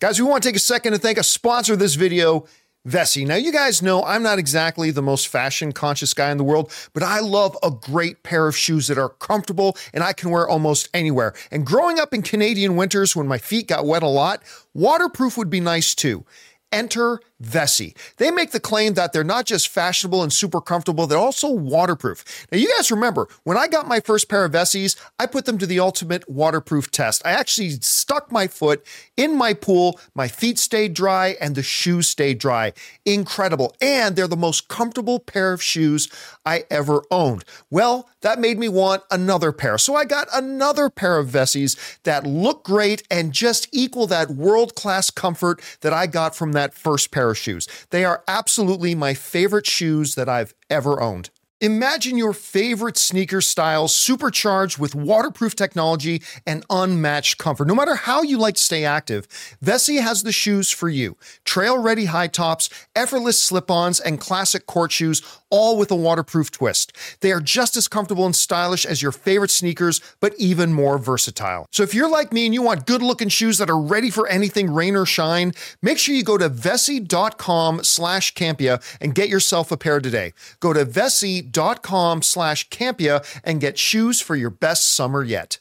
[0.00, 2.46] Guys, we want to take a second to thank a sponsor of this video,
[2.88, 3.26] Vessi.
[3.26, 6.72] Now, you guys know I'm not exactly the most fashion conscious guy in the world,
[6.94, 10.48] but I love a great pair of shoes that are comfortable and I can wear
[10.48, 11.34] almost anywhere.
[11.50, 14.42] And growing up in Canadian winters when my feet got wet a lot,
[14.72, 16.24] waterproof would be nice too.
[16.72, 17.96] Enter Vessi.
[18.18, 22.46] They make the claim that they're not just fashionable and super comfortable, they're also waterproof.
[22.52, 25.58] Now, you guys remember when I got my first pair of Vessis, I put them
[25.58, 27.22] to the ultimate waterproof test.
[27.24, 28.84] I actually stuck my foot
[29.16, 32.72] in my pool, my feet stayed dry, and the shoes stayed dry.
[33.06, 33.74] Incredible.
[33.80, 36.08] And they're the most comfortable pair of shoes
[36.44, 37.44] I ever owned.
[37.70, 39.78] Well, that made me want another pair.
[39.78, 44.74] So I got another pair of Vessis that look great and just equal that world
[44.74, 47.68] class comfort that I got from that first pair of shoes.
[47.90, 51.30] They are absolutely my favorite shoes that I've ever owned.
[51.62, 57.68] Imagine your favorite sneaker style supercharged with waterproof technology and unmatched comfort.
[57.68, 59.28] No matter how you like to stay active,
[59.62, 61.18] Vessi has the shoes for you.
[61.44, 65.20] Trail ready high tops, effortless slip ons, and classic court shoes
[65.50, 66.96] all with a waterproof twist.
[67.20, 71.66] They are just as comfortable and stylish as your favorite sneakers, but even more versatile.
[71.72, 74.26] So if you're like me and you want good looking shoes that are ready for
[74.28, 79.70] anything rain or shine, make sure you go to vessi.com slash campea and get yourself
[79.70, 80.32] a pair today.
[80.60, 85.58] Go to vessi.com slash campea and get shoes for your best summer yet.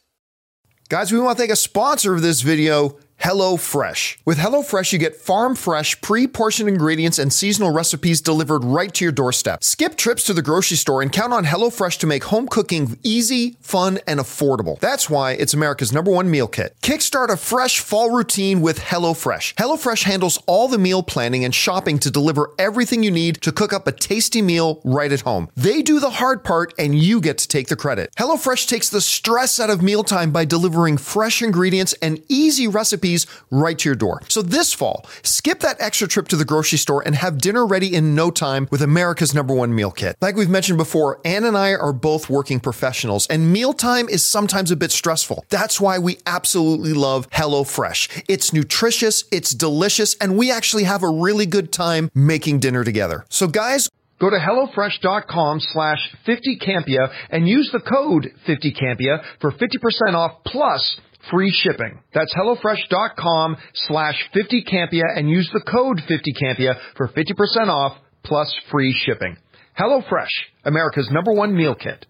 [0.90, 4.18] Guys, we want to thank a sponsor of this video, HelloFresh.
[4.24, 9.06] With HelloFresh, you get farm fresh, pre portioned ingredients and seasonal recipes delivered right to
[9.06, 9.64] your doorstep.
[9.64, 13.58] Skip trips to the grocery store and count on HelloFresh to make home cooking easy,
[13.60, 14.80] fun, and affordable.
[14.80, 16.76] That's why it's America's number one meal kit.
[16.82, 19.56] Kickstart a fresh fall routine with HelloFresh.
[19.56, 23.74] HelloFresh handles all the meal planning and shopping to deliver everything you need to cook
[23.74, 25.50] up a tasty meal right at home.
[25.58, 28.14] They do the hard part and you get to take the credit.
[28.18, 33.09] HelloFresh takes the stress out of mealtime by delivering fresh ingredients and easy recipes
[33.52, 34.22] right to your door.
[34.28, 37.94] So this fall, skip that extra trip to the grocery store and have dinner ready
[37.94, 40.16] in no time with America's number one meal kit.
[40.22, 44.72] Like we've mentioned before, Ann and I are both working professionals, and mealtime is sometimes
[44.72, 45.46] a bit stressful.
[45.50, 48.26] That's why we absolutely love HelloFresh.
[48.28, 53.26] It's nutritious, it's delicious, and we actually have a really good time making dinner together.
[53.30, 60.44] So guys, Go to HelloFresh.com slash 50Campea and use the code 50Campea for 50% off
[60.46, 61.00] plus
[61.32, 62.00] free shipping.
[62.14, 69.38] That's HelloFresh.com slash 50Campea and use the code 50Campea for 50% off plus free shipping.
[69.80, 70.30] HelloFresh,
[70.66, 72.06] America's number one meal kit.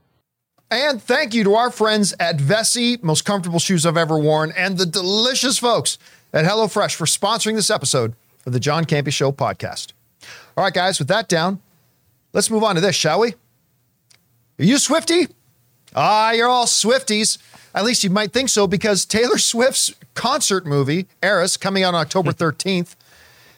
[0.72, 4.78] And thank you to our friends at Vessi, most comfortable shoes I've ever worn, and
[4.78, 5.98] the delicious folks
[6.32, 8.14] at HelloFresh for sponsoring this episode
[8.46, 9.94] of the John Campea Show podcast.
[10.56, 11.60] All right, guys, with that down,
[12.34, 13.30] let's move on to this, shall we?
[14.60, 15.28] Are you Swifty?
[15.96, 17.40] Ah, you're all Swifties.
[17.74, 22.02] At least you might think so because Taylor Swift's concert movie, Eras, coming out on
[22.02, 22.44] October hmm.
[22.44, 22.96] 13th,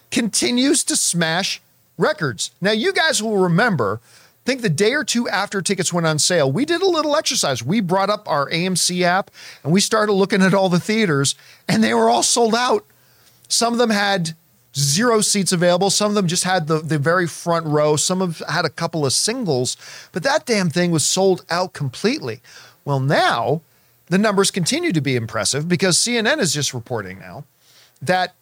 [0.10, 1.62] continues to smash
[1.98, 2.52] records.
[2.60, 6.20] Now, you guys will remember, I think the day or two after tickets went on
[6.20, 7.64] sale, we did a little exercise.
[7.64, 9.32] We brought up our AMC app
[9.64, 11.36] and we started looking at all the theaters,
[11.68, 12.86] and they were all sold out.
[13.48, 14.32] Some of them had
[14.76, 15.90] zero seats available.
[15.90, 17.96] Some of them just had the, the very front row.
[17.96, 19.78] Some of had a couple of singles,
[20.12, 22.42] but that damn thing was sold out completely.
[22.86, 23.62] Well, now
[24.12, 27.46] the numbers continue to be impressive because CNN is just reporting now
[28.02, 28.36] that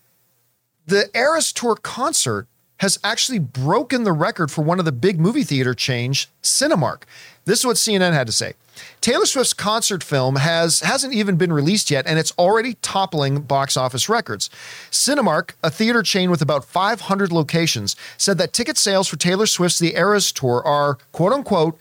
[0.87, 5.43] the Eras Tour concert has actually broken the record for one of the big movie
[5.43, 7.03] theater chains, Cinemark.
[7.45, 8.53] This is what CNN had to say.
[8.99, 13.77] Taylor Swift's concert film has hasn't even been released yet, and it's already toppling box
[13.77, 14.49] office records.
[14.89, 19.77] Cinemark, a theater chain with about 500 locations, said that ticket sales for Taylor Swift's
[19.77, 21.77] The Eras Tour are quote unquote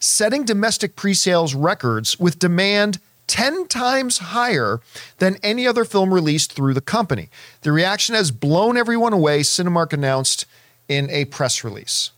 [0.00, 2.98] setting domestic pre-sales records with demand
[3.28, 4.80] 10 times higher
[5.18, 7.28] than any other film released through the company.
[7.60, 10.46] The reaction has blown everyone away, Cinemark announced
[10.88, 12.10] in a press release.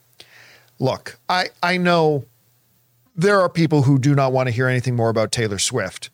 [0.78, 2.24] Look, I, I know
[3.14, 6.08] there are people who do not want to hear anything more about Taylor Swift.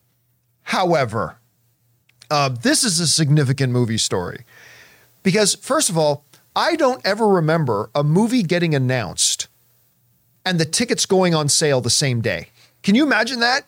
[0.63, 1.37] However,
[2.31, 4.45] uh, this is a significant movie story
[5.23, 6.25] because, first of all,
[6.57, 9.47] I don't ever remember a movie getting announced
[10.45, 12.49] and the tickets going on sale the same day.
[12.83, 13.65] Can you imagine that?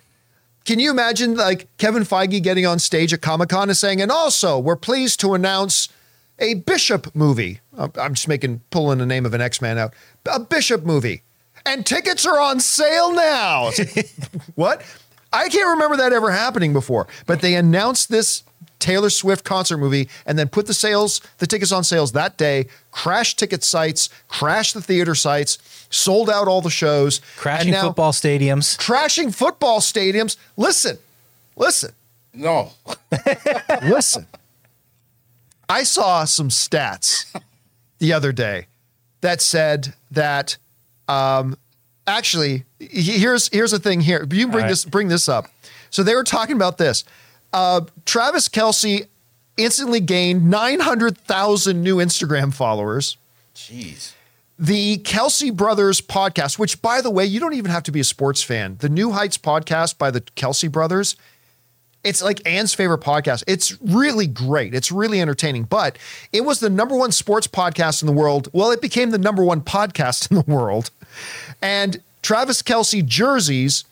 [0.68, 4.12] Can you imagine like Kevin Feige getting on stage at Comic Con and saying, and
[4.12, 5.88] also we're pleased to announce
[6.38, 7.60] a Bishop movie.
[7.74, 9.94] Uh, I'm just making pulling the name of an X Man out.
[10.30, 11.22] A Bishop movie,
[11.64, 13.70] and tickets are on sale now.
[14.56, 14.82] what?
[15.32, 17.06] I can't remember that ever happening before.
[17.24, 18.42] But they announced this
[18.78, 22.66] Taylor Swift concert movie and then put the sales, the tickets on sales that day,
[22.90, 27.20] crashed ticket sites, crashed the theater sites, sold out all the shows.
[27.36, 28.78] Crashing now, football stadiums.
[28.78, 30.36] Crashing football stadiums.
[30.56, 30.98] Listen,
[31.56, 31.92] listen.
[32.32, 32.72] No.
[33.82, 34.26] listen.
[35.68, 37.34] I saw some stats
[37.98, 38.66] the other day
[39.20, 40.56] that said that
[41.08, 41.56] um,
[42.06, 44.26] actually here's here's the thing here.
[44.30, 44.68] You bring right.
[44.68, 45.46] this bring this up.
[45.90, 47.04] So they were talking about this.
[47.52, 49.06] Uh, Travis Kelce
[49.56, 53.16] instantly gained 900,000 new Instagram followers.
[53.54, 54.12] Jeez.
[54.58, 58.04] The Kelce Brothers podcast, which by the way, you don't even have to be a
[58.04, 58.76] sports fan.
[58.80, 61.16] The New Heights podcast by the Kelce Brothers,
[62.02, 63.44] it's like Ann's favorite podcast.
[63.46, 64.74] It's really great.
[64.74, 65.98] It's really entertaining, but
[66.32, 68.48] it was the number one sports podcast in the world.
[68.52, 70.90] Well, it became the number one podcast in the world.
[71.62, 73.84] And Travis Kelce jerseys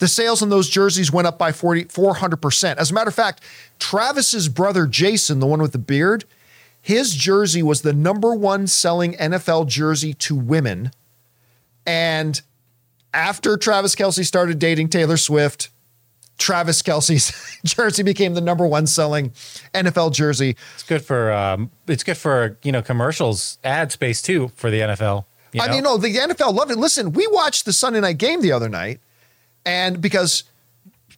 [0.00, 2.76] the sales on those jerseys went up by 40, 400%.
[2.76, 3.42] As a matter of fact,
[3.78, 6.24] Travis's brother Jason, the one with the beard,
[6.82, 10.90] his jersey was the number one selling NFL jersey to women.
[11.86, 12.40] And
[13.12, 15.68] after Travis Kelce started dating Taylor Swift,
[16.38, 19.32] Travis Kelce's jersey became the number one selling
[19.74, 20.56] NFL jersey.
[20.74, 24.80] It's good for um, it's good for you know commercials, ad space too for the
[24.80, 25.26] NFL.
[25.52, 26.78] You I mean, no, the NFL loved it.
[26.78, 29.00] Listen, we watched the Sunday night game the other night,
[29.66, 30.44] and because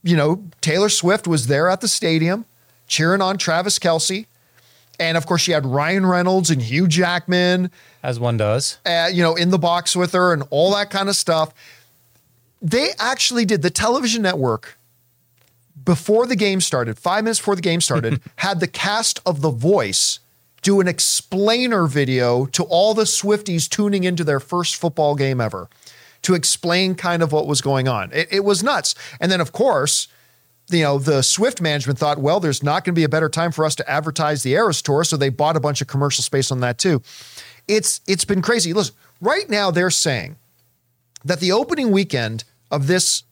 [0.02, 2.44] you know Taylor Swift was there at the stadium
[2.88, 4.26] cheering on Travis Kelce,
[5.02, 7.70] and of course she had Ryan Reynolds and Hugh Jackman,
[8.02, 8.78] as one does.
[8.86, 11.52] uh, you know, in the box with her and all that kind of stuff.
[12.60, 14.78] They actually did the television network
[15.84, 19.50] before the game started, five minutes before the game started, had the cast of The
[19.50, 20.20] Voice
[20.62, 25.68] do an explainer video to all the Swifties tuning into their first football game ever
[26.22, 28.12] to explain kind of what was going on.
[28.12, 28.94] It, it was nuts.
[29.20, 30.06] And then, of course,
[30.70, 33.52] you know, the Swift management thought, well, there's not going to be a better time
[33.52, 36.50] for us to advertise the Eras Tour, so they bought a bunch of commercial space
[36.50, 37.02] on that too.
[37.68, 38.72] It's it's been crazy.
[38.72, 40.36] Listen, right now they're saying
[41.24, 43.24] that the opening weekend of this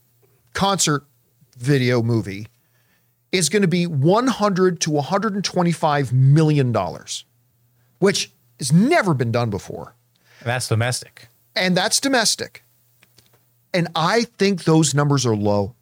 [0.52, 1.04] concert
[1.56, 2.46] video movie
[3.32, 7.24] is going to be 100 to 125 million dollars,
[7.98, 9.94] which has never been done before.
[10.40, 11.28] And that's domestic.
[11.54, 12.62] And that's domestic.
[13.72, 15.74] And I think those numbers are low.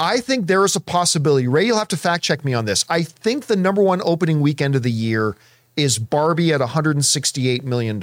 [0.00, 1.46] I think there is a possibility.
[1.46, 2.86] Ray, you'll have to fact check me on this.
[2.88, 5.36] I think the number one opening weekend of the year
[5.76, 8.02] is Barbie at $168 million.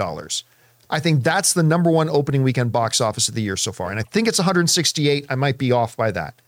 [0.90, 3.90] I think that's the number one opening weekend box office of the year so far.
[3.90, 5.26] And I think it's 168.
[5.30, 6.42] I might be off by that.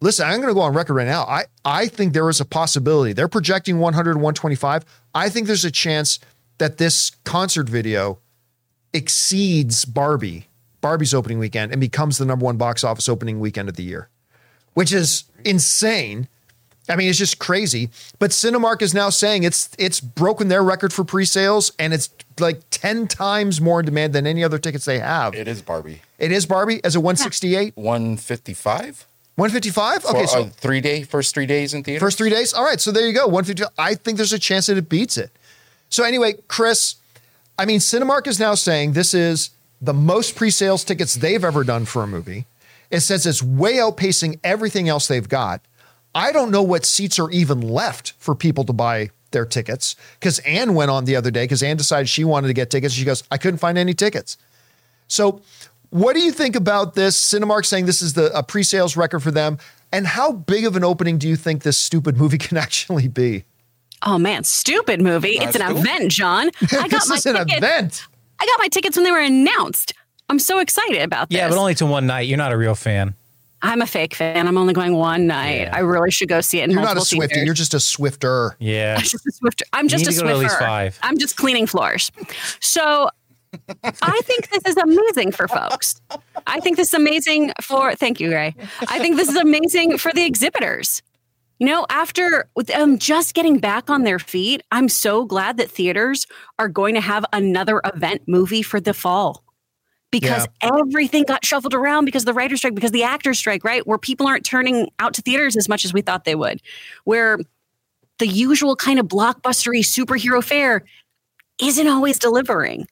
[0.00, 1.24] Listen, I'm going to go on record right now.
[1.24, 3.12] I, I think there is a possibility.
[3.12, 4.84] They're projecting 100 125.
[5.14, 6.18] I think there's a chance
[6.56, 8.18] that this concert video
[8.94, 10.48] exceeds Barbie,
[10.80, 14.08] Barbie's opening weekend, and becomes the number one box office opening weekend of the year,
[14.74, 16.28] which is insane.
[16.88, 17.90] I mean, it's just crazy.
[18.18, 22.62] But Cinemark is now saying it's it's broken their record for pre-sales, and it's like
[22.70, 25.34] ten times more in demand than any other tickets they have.
[25.34, 26.02] It is Barbie.
[26.18, 29.06] It is Barbie as a 168, 155
[29.36, 30.02] 155.
[30.02, 32.00] for Okay, so uh, three day first three days in theater.
[32.00, 32.52] First three days?
[32.52, 32.80] All right.
[32.80, 33.26] So there you go.
[33.26, 33.72] 150.
[33.78, 35.30] I think there's a chance that it beats it.
[35.88, 36.96] So anyway, Chris,
[37.58, 41.84] I mean, Cinemark is now saying this is the most pre-sales tickets they've ever done
[41.86, 42.46] for a movie.
[42.90, 45.62] It says it's way outpacing everything else they've got.
[46.14, 50.40] I don't know what seats are even left for people to buy their tickets because
[50.40, 52.94] Anne went on the other day because Anne decided she wanted to get tickets.
[52.94, 54.36] She goes, I couldn't find any tickets.
[55.06, 55.42] So,
[55.90, 57.16] what do you think about this?
[57.16, 59.58] Cinemark saying this is the a pre-sales record for them,
[59.92, 63.44] and how big of an opening do you think this stupid movie can actually be?
[64.02, 65.38] Oh man, stupid movie.
[65.38, 65.78] it's an cool.
[65.78, 66.50] event, John.
[66.72, 68.06] I got this my is an event.
[68.40, 69.92] I got my tickets when they were announced.
[70.30, 71.38] I'm so excited about this.
[71.38, 72.28] Yeah, but only to one night.
[72.28, 73.14] You're not a real fan.
[73.62, 74.46] I'm a fake fan.
[74.46, 75.62] I'm only going one night.
[75.62, 75.76] Yeah.
[75.76, 77.34] I really should go see it in You're not a multiple Swifty.
[77.34, 77.46] theaters.
[77.46, 78.56] You're just a Swifter.
[78.60, 78.94] Yeah.
[78.98, 79.64] I'm just a Swifter.
[79.72, 80.98] I'm just need a to go at least five.
[81.02, 82.10] I'm just cleaning floors.
[82.60, 83.10] So
[83.84, 86.00] I think this is amazing for folks.
[86.46, 88.54] I think this is amazing for, thank you, Ray.
[88.82, 91.02] I think this is amazing for the exhibitors.
[91.58, 95.70] You know, after with them just getting back on their feet, I'm so glad that
[95.70, 96.26] theaters
[96.58, 99.44] are going to have another event movie for the fall
[100.10, 103.86] because everything got shuffled around because of the writer's strike, because the actors strike, right?
[103.86, 106.60] Where people aren't turning out to theaters as much as we thought they would,
[107.04, 107.38] where
[108.18, 110.84] the usual kind of blockbustery superhero fare
[111.60, 112.86] isn't always delivering.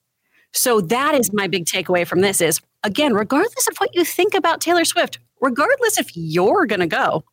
[0.52, 4.34] So that is my big takeaway from this is again, regardless of what you think
[4.34, 7.24] about Taylor Swift, regardless if you're going to go,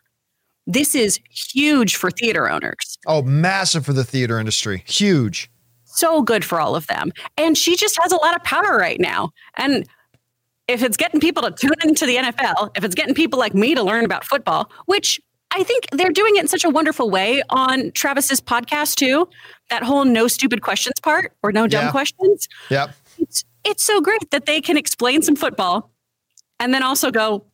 [0.67, 2.97] this is huge for theater owners.
[3.05, 4.83] Oh, massive for the theater industry.
[4.87, 5.49] Huge.
[5.95, 7.11] So good for all of them.
[7.37, 9.31] And she just has a lot of power right now.
[9.55, 9.87] And
[10.67, 13.75] if it's getting people to tune into the NFL, if it's getting people like me
[13.75, 15.19] to learn about football, which
[15.51, 19.29] I think they're doing it in such a wonderful way on Travis's podcast too,
[19.69, 21.91] that whole no stupid questions part or no dumb Yeah.
[21.91, 22.47] questions.
[22.69, 22.91] Yep.
[23.19, 25.91] It's it's so great that they can explain some football
[26.59, 27.45] and then also go,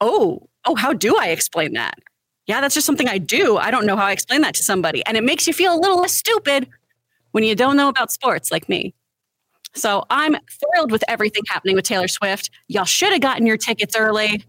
[0.00, 1.98] "Oh, oh, how do I explain that?"
[2.46, 3.56] Yeah, that's just something I do.
[3.56, 5.02] I don't know how I explain that to somebody.
[5.06, 6.68] And it makes you feel a little less stupid
[7.34, 8.94] when you don't know about sports like me.
[9.74, 12.48] So I'm thrilled with everything happening with Taylor Swift.
[12.68, 14.44] Y'all should have gotten your tickets early.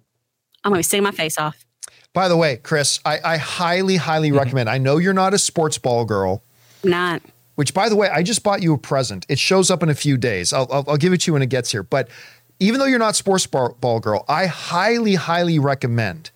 [0.63, 1.65] I'm going to be singing my face off.
[2.13, 4.69] By the way, Chris, I, I highly, highly recommend.
[4.69, 6.43] I know you're not a sports ball girl,
[6.83, 7.21] I'm not.
[7.55, 9.25] which, by the way, I just bought you a present.
[9.29, 10.53] It shows up in a few days.
[10.53, 11.81] I'll, I'll, I'll give it to you when it gets here.
[11.81, 12.07] But
[12.59, 16.29] even though you're not sports ball, ball girl, I highly, highly recommend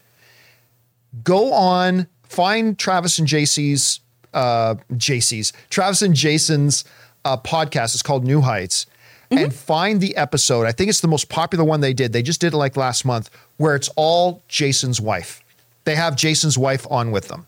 [1.23, 3.99] go on, find Travis and JC's,
[4.33, 6.85] uh, JC's, Travis and Jason's
[7.25, 7.93] uh, podcast.
[7.95, 8.85] It's called New Heights.
[9.31, 10.65] And find the episode.
[10.65, 12.13] I think it's the most popular one they did.
[12.13, 15.43] They just did it like last month, where it's all Jason's wife.
[15.83, 17.45] They have Jason's wife on with them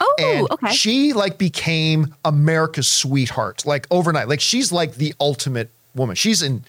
[0.00, 0.72] Oh, and okay.
[0.72, 4.28] she like became America's sweetheart like overnight.
[4.28, 6.16] Like she's like the ultimate woman.
[6.16, 6.64] She's in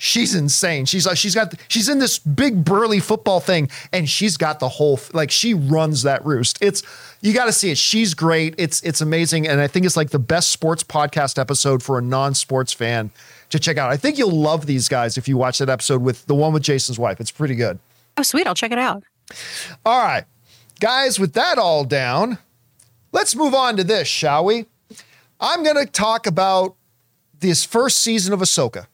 [0.00, 0.86] she's insane.
[0.86, 4.68] She's like she's got she's in this big burly football thing and she's got the
[4.68, 6.58] whole like she runs that roost.
[6.60, 6.82] It's
[7.20, 7.78] you got to see it.
[7.78, 8.54] She's great.
[8.58, 12.02] It's it's amazing and I think it's like the best sports podcast episode for a
[12.02, 13.10] non-sports fan
[13.50, 13.90] to check out.
[13.90, 16.62] I think you'll love these guys if you watch that episode with the one with
[16.62, 17.20] Jason's wife.
[17.20, 17.78] It's pretty good.
[18.16, 18.46] Oh, sweet.
[18.46, 19.04] I'll check it out.
[19.84, 20.24] All right,
[20.80, 22.38] guys, with that all down,
[23.12, 24.66] let's move on to this, shall we?
[25.38, 26.74] I'm going to talk about
[27.38, 28.86] this first season of Ahsoka.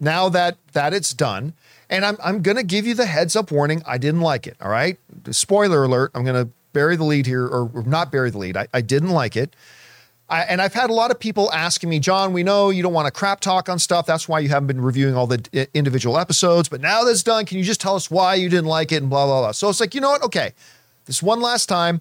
[0.00, 1.52] Now that that it's done,
[1.88, 3.82] and I'm I'm to give you the heads up warning.
[3.86, 4.56] I didn't like it.
[4.60, 4.98] All right,
[5.30, 6.10] spoiler alert.
[6.14, 8.56] I'm to bury the lead here, or, or not bury the lead.
[8.56, 9.54] I, I didn't like it.
[10.28, 12.92] I, and I've had a lot of people asking me, John, we know you don't
[12.92, 14.06] want to crap talk on stuff.
[14.06, 16.68] That's why you haven't been reviewing all the uh, individual episodes.
[16.68, 19.10] But now that's done, can you just tell us why you didn't like it and
[19.10, 19.50] blah, blah, blah.
[19.50, 20.22] So it's like, you know what?
[20.22, 20.52] Okay,
[21.06, 22.00] this one last time,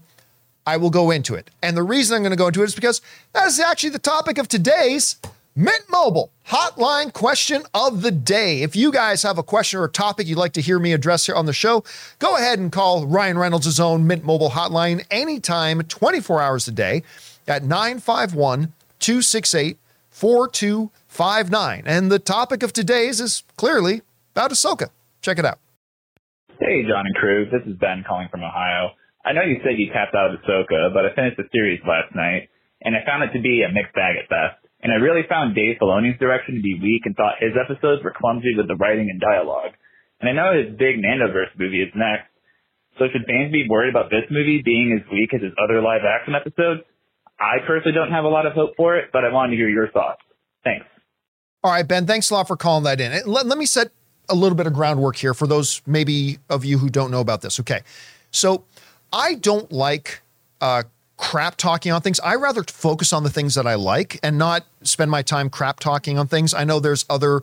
[0.68, 1.50] I will go into it.
[1.64, 3.02] And the reason I'm going to go into it is because
[3.34, 5.16] that is actually the topic of today's
[5.60, 8.62] Mint Mobile hotline question of the day.
[8.62, 11.26] If you guys have a question or a topic you'd like to hear me address
[11.26, 11.84] here on the show,
[12.18, 17.04] go ahead and call Ryan Reynolds' own Mint Mobile hotline anytime, 24 hours a day
[17.46, 19.78] at 951 268
[20.12, 21.84] 4259.
[21.86, 24.02] And the topic of today's is clearly
[24.34, 24.92] about Ahsoka.
[25.22, 25.60] Check it out.
[26.62, 27.50] Hey, John and crew.
[27.52, 28.92] This is Ben calling from Ohio.
[29.26, 32.16] I know you said you tapped out of Ahsoka, but I finished the series last
[32.16, 32.48] night,
[32.82, 34.69] and I found it to be a mixed bag at best.
[34.82, 38.16] And I really found Dave Filoni's direction to be weak and thought his episodes were
[38.16, 39.76] clumsy with the writing and dialogue.
[40.22, 42.32] And I know his big Mandoverse movie is next,
[42.98, 46.02] so should fans be worried about this movie being as weak as his other live
[46.08, 46.82] action episodes?
[47.40, 49.70] I personally don't have a lot of hope for it, but I wanted to hear
[49.70, 50.22] your thoughts.
[50.64, 50.86] Thanks.
[51.64, 53.12] All right, Ben, thanks a lot for calling that in.
[53.26, 53.92] Let, let me set
[54.28, 57.42] a little bit of groundwork here for those maybe of you who don't know about
[57.42, 57.60] this.
[57.60, 57.82] Okay.
[58.32, 58.66] So
[59.12, 60.22] I don't like
[60.62, 60.84] uh,
[61.20, 62.20] crap talking on things.
[62.22, 65.82] I rather focus on the things that I like and not spend my time crap
[65.82, 66.54] talking on things.
[66.54, 67.42] I know there's other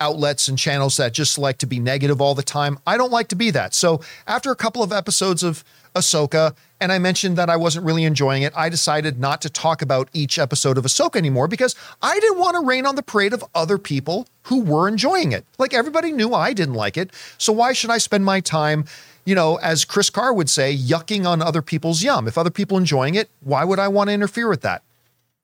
[0.00, 2.80] outlets and channels that just like to be negative all the time.
[2.84, 3.74] I don't like to be that.
[3.74, 5.62] So after a couple of episodes of
[5.94, 9.82] Ahsoka, and I mentioned that I wasn't really enjoying it, I decided not to talk
[9.82, 13.32] about each episode of Ahsoka anymore because I didn't want to rain on the parade
[13.32, 15.46] of other people who were enjoying it.
[15.58, 17.10] Like everybody knew I didn't like it.
[17.38, 18.86] So why should I spend my time,
[19.24, 22.26] you know, as Chris Carr would say, yucking on other people's yum?
[22.26, 24.82] If other people enjoying it, why would I want to interfere with that?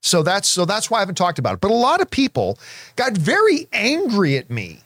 [0.01, 1.61] So that's so that's why I haven't talked about it.
[1.61, 2.59] But a lot of people
[2.97, 4.81] got very angry at me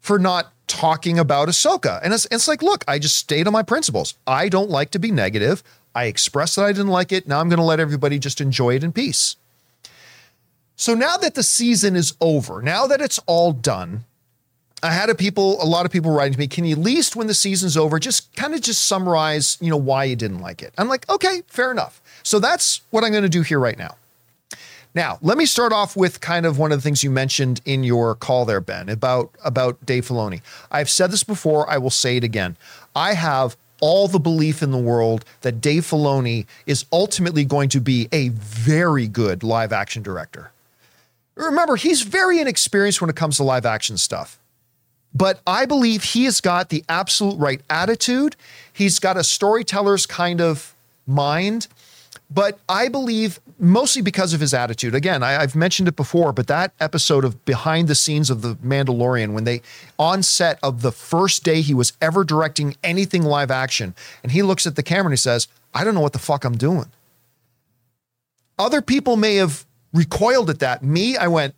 [0.00, 2.00] for not talking about Ahsoka.
[2.02, 4.14] And it's, it's like, look, I just stayed on my principles.
[4.26, 5.62] I don't like to be negative.
[5.94, 7.26] I expressed that I didn't like it.
[7.26, 9.36] Now I'm going to let everybody just enjoy it in peace.
[10.76, 14.04] So now that the season is over, now that it's all done,
[14.82, 17.16] I had a people, a lot of people writing to me, can you at least
[17.16, 20.62] when the season's over, just kind of just summarize, you know, why you didn't like
[20.62, 20.72] it?
[20.78, 22.00] I'm like, okay, fair enough.
[22.22, 23.96] So that's what I'm going to do here right now.
[24.94, 27.84] Now, let me start off with kind of one of the things you mentioned in
[27.84, 30.42] your call there, Ben, about, about Dave Filoni.
[30.70, 32.56] I've said this before, I will say it again.
[32.94, 37.80] I have all the belief in the world that Dave Filoni is ultimately going to
[37.80, 40.50] be a very good live action director.
[41.34, 44.38] Remember, he's very inexperienced when it comes to live action stuff.
[45.14, 48.36] But I believe he has got the absolute right attitude.
[48.72, 50.74] He's got a storyteller's kind of
[51.06, 51.66] mind.
[52.30, 54.94] But I believe mostly because of his attitude.
[54.94, 58.54] Again, I, have mentioned it before, but that episode of behind the scenes of The
[58.56, 59.62] Mandalorian, when they
[59.98, 64.42] on set of the first day he was ever directing anything live action, and he
[64.42, 66.86] looks at the camera and he says, I don't know what the fuck I'm doing.
[68.58, 70.82] Other people may have recoiled at that.
[70.82, 71.54] Me, I went,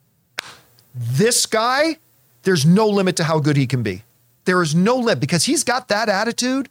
[0.94, 1.96] this guy,
[2.42, 4.02] there's no limit to how good he can be.
[4.44, 6.68] There is no limit because he's got that attitude.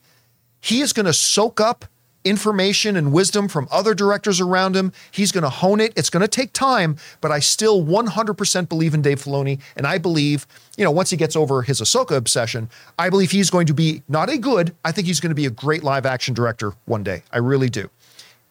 [0.60, 1.86] He is going to soak up
[2.26, 4.92] information and wisdom from other directors around him.
[5.12, 5.94] He's going to hone it.
[5.96, 9.60] It's going to take time, but I still 100% believe in Dave Filoni.
[9.76, 10.46] And I believe,
[10.78, 14.04] you know, once he gets over his Ahsoka obsession, I believe he's going to be
[14.10, 17.04] not a good, I think he's going to be a great live action director one
[17.04, 17.24] day.
[17.32, 17.90] I really do.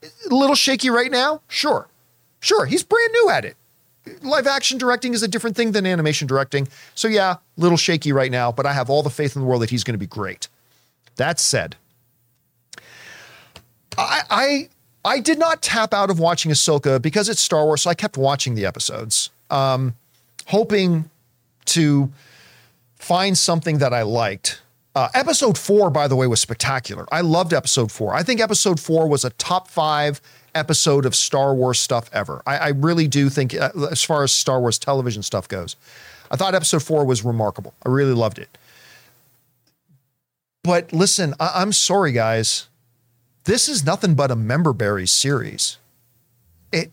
[0.03, 1.43] A little shaky right now?
[1.49, 1.89] Sure.
[2.41, 2.66] Sure.
[2.66, 3.57] He's brand new at it.
[4.23, 6.69] Live action directing is a different thing than animation directing.
[6.95, 9.49] So, yeah, a little shaky right now, but I have all the faith in the
[9.49, 10.49] world that he's going to be great.
[11.17, 11.77] That said,
[13.97, 14.69] I, I
[15.05, 18.17] I did not tap out of watching Ahsoka because it's Star Wars, so I kept
[18.17, 19.95] watching the episodes, um,
[20.47, 21.11] hoping
[21.67, 22.11] to
[22.97, 24.61] find something that I liked.
[24.95, 27.07] Uh, episode four, by the way, was spectacular.
[27.13, 28.15] I loved episode four.
[28.15, 30.21] I think episode four was a top five
[30.59, 32.43] episode of Star Wars stuff ever.
[32.47, 35.77] I, I really do think, uh, as far as Star Wars television stuff goes,
[36.31, 37.73] I thought episode four was remarkable.
[37.87, 38.59] I really loved it.
[40.63, 42.69] But listen, I- I'm sorry, guys
[43.49, 45.79] this is nothing but a member berries series.
[46.71, 46.91] It,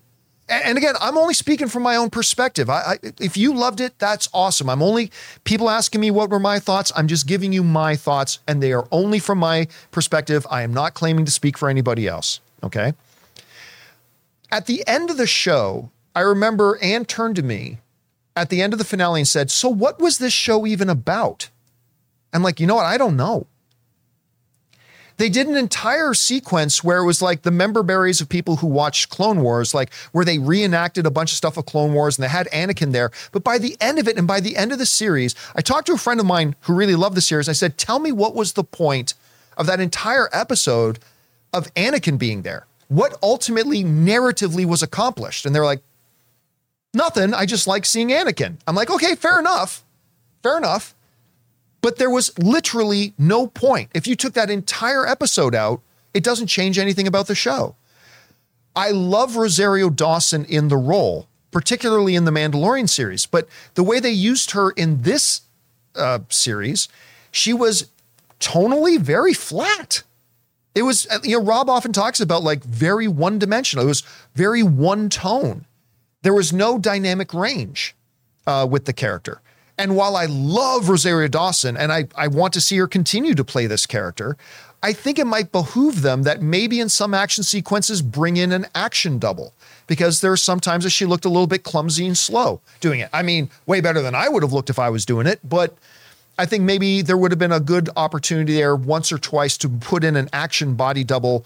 [0.48, 2.70] and again, I'm only speaking from my own perspective.
[2.70, 4.70] I, I, if you loved it, that's awesome.
[4.70, 5.12] I'm only
[5.44, 6.94] people asking me what were my thoughts.
[6.96, 10.48] I'm just giving you my thoughts, and they are only from my perspective.
[10.50, 12.40] I am not claiming to speak for anybody else.
[12.64, 12.94] Okay.
[14.52, 17.80] At the end of the show, I remember Ann turned to me
[18.36, 21.50] at the end of the finale and said, So what was this show even about?
[22.34, 22.86] I'm like, you know what?
[22.86, 23.48] I don't know.
[25.18, 28.68] They did an entire sequence where it was like the member berries of people who
[28.68, 32.24] watched Clone Wars, like where they reenacted a bunch of stuff of Clone Wars and
[32.24, 33.12] they had Anakin there.
[33.32, 35.88] But by the end of it and by the end of the series, I talked
[35.88, 37.48] to a friend of mine who really loved the series.
[37.48, 39.14] I said, Tell me what was the point
[39.56, 41.00] of that entire episode
[41.54, 42.68] of Anakin being there?
[42.96, 45.46] What ultimately narratively was accomplished?
[45.46, 45.82] And they're like,
[46.96, 47.34] Nothing.
[47.34, 48.56] I just like seeing Anakin.
[48.66, 49.84] I'm like, okay, fair enough.
[50.42, 50.96] Fair enough.
[51.82, 53.90] But there was literally no point.
[53.94, 55.82] If you took that entire episode out,
[56.14, 57.76] it doesn't change anything about the show.
[58.78, 64.00] I love Rosario Dawson in the role, particularly in the Mandalorian series, but the way
[64.00, 65.42] they used her in this
[65.96, 66.88] uh, series,
[67.30, 67.92] she was
[68.40, 70.04] tonally very flat.
[70.76, 73.86] It was, you know, Rob often talks about like very one dimensional.
[73.86, 74.04] It was
[74.36, 75.66] very one tone.
[76.22, 77.96] There was no dynamic range
[78.46, 79.42] uh, with the character.
[79.78, 83.44] And while I love Rosario Dawson and I, I want to see her continue to
[83.44, 84.38] play this character,
[84.82, 88.68] I think it might behoove them that maybe in some action sequences bring in an
[88.76, 89.54] action double
[89.88, 93.10] because there are sometimes that she looked a little bit clumsy and slow doing it.
[93.12, 95.76] I mean, way better than I would have looked if I was doing it, but
[96.38, 99.70] I think maybe there would have been a good opportunity there once or twice to
[99.70, 101.46] put in an action body double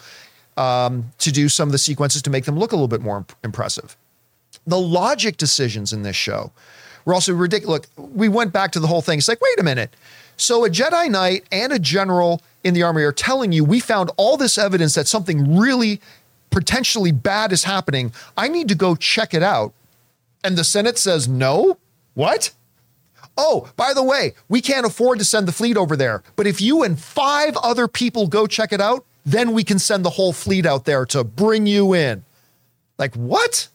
[0.58, 3.18] um, to do some of the sequences to make them look a little bit more
[3.18, 3.96] imp- impressive.
[4.66, 6.52] The logic decisions in this show
[7.06, 7.82] were also ridiculous.
[7.98, 9.20] Look, we went back to the whole thing.
[9.20, 9.96] It's like, wait a minute.
[10.38, 14.12] So a Jedi Knight and a general in the army are telling you we found
[14.18, 16.02] all this evidence that something really
[16.50, 18.12] potentially bad is happening.
[18.36, 19.74] I need to go check it out.
[20.44, 21.78] And the Senate says no.
[22.16, 22.52] What?
[23.42, 26.24] Oh, by the way, we can't afford to send the fleet over there.
[26.36, 30.04] But if you and five other people go check it out, then we can send
[30.04, 32.26] the whole fleet out there to bring you in.
[32.98, 33.70] Like, what?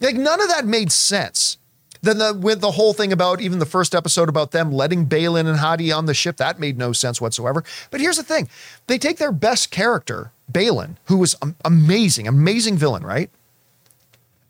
[0.00, 1.58] Like, none of that made sense.
[2.02, 5.46] Then the with the whole thing about even the first episode about them letting Baylan
[5.46, 7.62] and Hati on the ship, that made no sense whatsoever.
[7.92, 8.48] But here's the thing.
[8.88, 13.30] They take their best character, Baylan, who was amazing, amazing villain, right?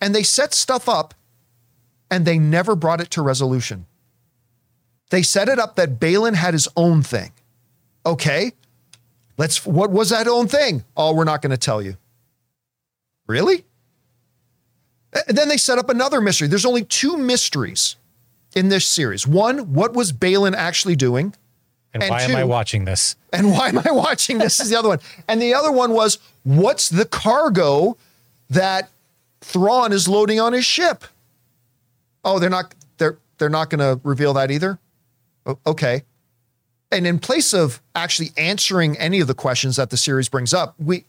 [0.00, 1.12] And they set stuff up
[2.10, 3.86] and they never brought it to resolution.
[5.10, 7.32] They set it up that Baylan had his own thing.
[8.06, 8.52] Okay.
[9.36, 10.84] Let's what was that own thing?
[10.96, 11.96] Oh, we're not going to tell you.
[13.26, 13.64] Really?
[15.28, 16.48] And then they set up another mystery.
[16.48, 17.96] There's only two mysteries
[18.54, 19.26] in this series.
[19.26, 21.34] One, what was Baylan actually doing?
[21.92, 23.16] And, and why two, am I watching this?
[23.32, 24.98] And why am I watching this is the other one.
[25.28, 27.96] And the other one was what's the cargo
[28.50, 28.90] that
[29.40, 31.04] Thrawn is loading on his ship?
[32.24, 34.78] Oh, they're not they're they're not going to reveal that either.
[35.66, 36.02] Okay.
[36.90, 40.74] And in place of actually answering any of the questions that the series brings up,
[40.78, 41.04] we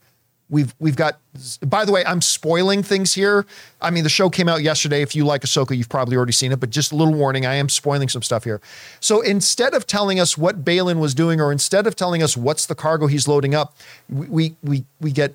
[0.48, 1.20] We've we've got.
[1.66, 3.48] By the way, I'm spoiling things here.
[3.82, 5.02] I mean, the show came out yesterday.
[5.02, 6.60] If you like Ahsoka, you've probably already seen it.
[6.60, 8.62] But just a little warning: I am spoiling some stuff here.
[9.00, 12.68] So instead of telling us what Baylan was doing, or instead of telling us what's
[12.68, 13.76] the cargo he's loading up,
[14.08, 15.34] we we we get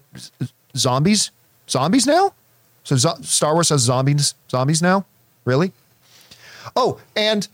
[0.77, 1.33] zombies.
[1.69, 2.33] Zombies now.
[2.85, 4.35] So Star Wars has zombies.
[4.49, 5.07] Zombies now.
[5.45, 5.73] Really?
[6.77, 7.49] Oh, and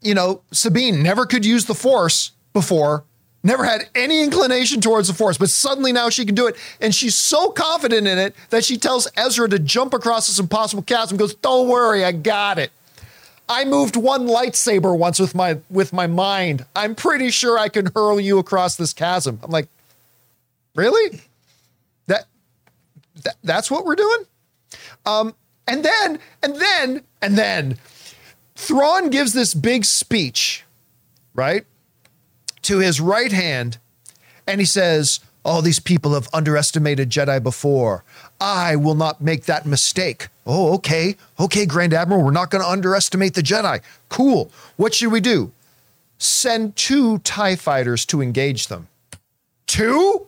[0.00, 3.04] you know, Sabine never could use the Force before
[3.42, 6.56] never had any inclination towards the force, but suddenly now she can do it.
[6.80, 10.82] And she's so confident in it that she tells Ezra to jump across this impossible
[10.82, 12.70] chasm, goes, Don't worry, I got it.
[13.48, 16.64] I moved one lightsaber once with my with my mind.
[16.76, 19.40] I'm pretty sure I can hurl you across this chasm.
[19.42, 19.68] I'm like,
[20.76, 21.20] really?
[22.06, 22.26] That,
[23.24, 24.24] that that's what we're doing?
[25.04, 25.34] Um,
[25.66, 27.78] and then, and then, and then
[28.60, 30.64] Thrawn gives this big speech,
[31.34, 31.64] right?
[32.62, 33.78] to his right hand
[34.46, 38.04] and he says, All these people have underestimated Jedi before.
[38.40, 40.28] I will not make that mistake.
[40.46, 41.16] Oh, okay.
[41.38, 43.82] Okay, Grand Admiral, we're not going to underestimate the Jedi.
[44.08, 44.50] Cool.
[44.76, 45.52] What should we do?
[46.18, 48.88] Send two TIE fighters to engage them.
[49.66, 50.26] Two?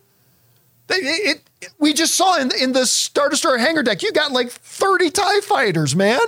[0.89, 4.51] It, it, we just saw in, in the Star Destroyer hangar deck, you got like
[4.51, 6.21] 30 TIE fighters, man.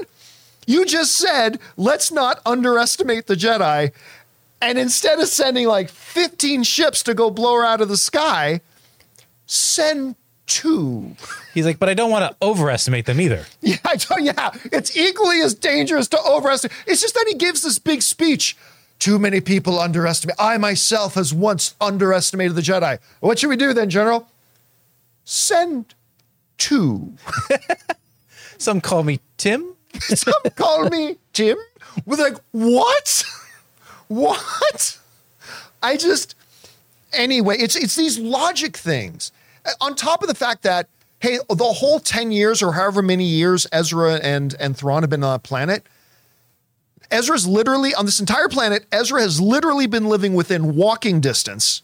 [0.66, 3.92] You just said, let's not underestimate the Jedi.
[4.60, 8.60] And instead of sending like 15 ships to go blow her out of the sky,
[9.46, 11.16] send two.
[11.52, 13.44] He's like, but I don't want to overestimate them either.
[13.60, 14.50] Yeah, I don't, yeah.
[14.64, 16.76] It's equally as dangerous to overestimate.
[16.86, 18.56] It's just that he gives this big speech.
[18.98, 20.36] Too many people underestimate.
[20.38, 22.98] I myself has once underestimated the Jedi.
[23.20, 24.28] What should we do then, General?
[25.24, 25.94] Send
[26.58, 27.14] two.
[28.58, 29.73] Some call me Tim.
[30.01, 31.57] Some call me Jim.
[32.07, 33.24] We're like, what?
[34.09, 34.99] What?
[35.82, 36.36] I just
[37.14, 39.32] anyway, it's it's these logic things.
[39.80, 40.88] On top of the fact that
[41.20, 45.24] hey, the whole 10 years or however many years Ezra and and Thrawn have been
[45.24, 45.84] on the planet,
[47.11, 48.86] Ezra's literally on this entire planet.
[48.90, 51.82] Ezra has literally been living within walking distance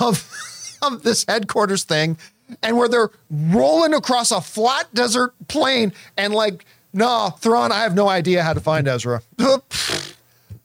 [0.00, 0.30] of,
[0.82, 2.18] of this headquarters thing,
[2.62, 7.94] and where they're rolling across a flat desert plain and like, no, Thrawn, I have
[7.94, 9.22] no idea how to find Ezra.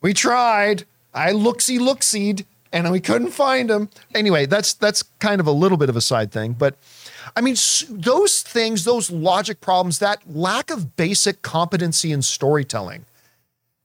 [0.01, 0.85] we tried.
[1.13, 3.89] I looksy looksied, and we couldn't find him.
[4.15, 6.75] Anyway, that's that's kind of a little bit of a side thing, but
[7.35, 7.55] I mean,
[7.89, 13.05] those things, those logic problems, that lack of basic competency in storytelling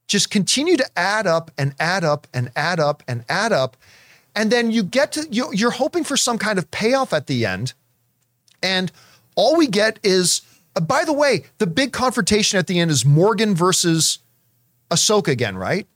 [0.07, 3.77] just continue to add up and add up and add up and add up.
[4.35, 7.45] And then you get to, you, you're hoping for some kind of payoff at the
[7.45, 7.73] end.
[8.61, 8.91] And
[9.35, 10.41] all we get is,
[10.79, 14.19] by the way, the big confrontation at the end is Morgan versus
[14.89, 15.87] Ahsoka again, right?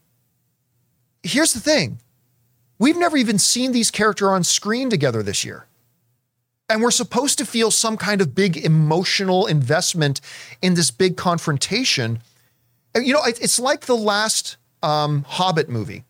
[1.24, 2.00] Here's the thing
[2.80, 5.68] we've never even seen these characters on screen together this year
[6.70, 10.22] and we're supposed to feel some kind of big emotional investment
[10.62, 12.20] in this big confrontation.
[12.96, 16.04] You know, it's like the last um, Hobbit movie.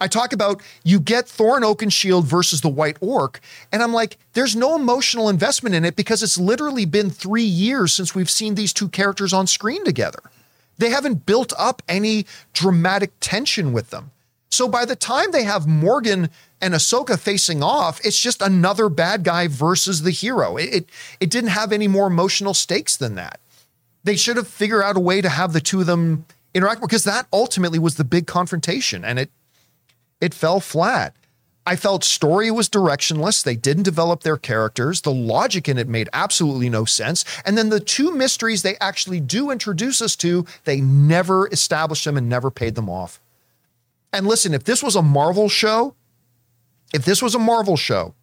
[0.00, 3.40] I talk about you get Thorin Oakenshield versus the White Orc,
[3.70, 7.92] and I'm like, there's no emotional investment in it because it's literally been three years
[7.92, 10.22] since we've seen these two characters on screen together.
[10.78, 12.24] They haven't built up any
[12.54, 14.12] dramatic tension with them.
[14.48, 16.30] So by the time they have Morgan
[16.60, 20.56] and Ahsoka facing off, it's just another bad guy versus the hero.
[20.56, 20.88] It, it,
[21.20, 23.40] it didn't have any more emotional stakes than that.
[24.02, 26.24] They should have figured out a way to have the two of them
[26.54, 29.30] interact because that ultimately was the big confrontation and it
[30.20, 31.14] it fell flat.
[31.66, 33.44] I felt story was directionless.
[33.44, 35.02] They didn't develop their characters.
[35.02, 37.24] The logic in it made absolutely no sense.
[37.44, 42.16] And then the two mysteries they actually do introduce us to, they never established them
[42.16, 43.20] and never paid them off.
[44.12, 45.94] And listen, if this was a Marvel show,
[46.92, 48.14] if this was a Marvel show,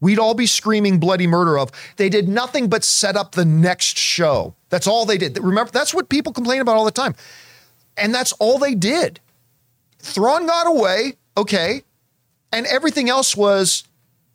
[0.00, 3.98] we'd all be screaming bloody murder of they did nothing but set up the next
[3.98, 4.54] show.
[4.70, 5.38] That's all they did.
[5.38, 7.14] Remember, that's what people complain about all the time.
[7.96, 9.20] And that's all they did.
[10.00, 11.82] Thrawn got away, okay.
[12.52, 13.84] And everything else was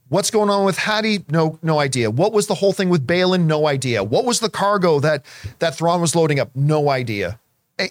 [0.09, 1.25] what's going on with Hati?
[1.29, 2.11] No, no idea.
[2.11, 3.45] What was the whole thing with Baylan?
[3.45, 4.03] No idea.
[4.03, 5.25] What was the cargo that
[5.59, 6.49] that Thrawn was loading up?
[6.55, 7.39] No idea.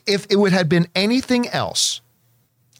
[0.06, 2.00] If it would have been anything else,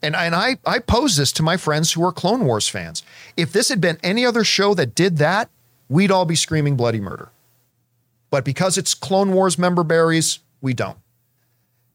[0.05, 3.03] and, and I, I pose this to my friends who are Clone Wars fans.
[3.37, 5.49] If this had been any other show that did that,
[5.89, 7.29] we'd all be screaming bloody murder.
[8.31, 10.97] But because it's Clone Wars member berries, we don't.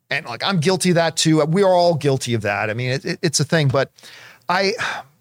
[0.09, 1.43] And like I'm guilty of that too.
[1.45, 2.69] We are all guilty of that.
[2.69, 3.69] I mean, it, it- it's a thing.
[3.69, 3.91] But
[4.49, 4.73] I,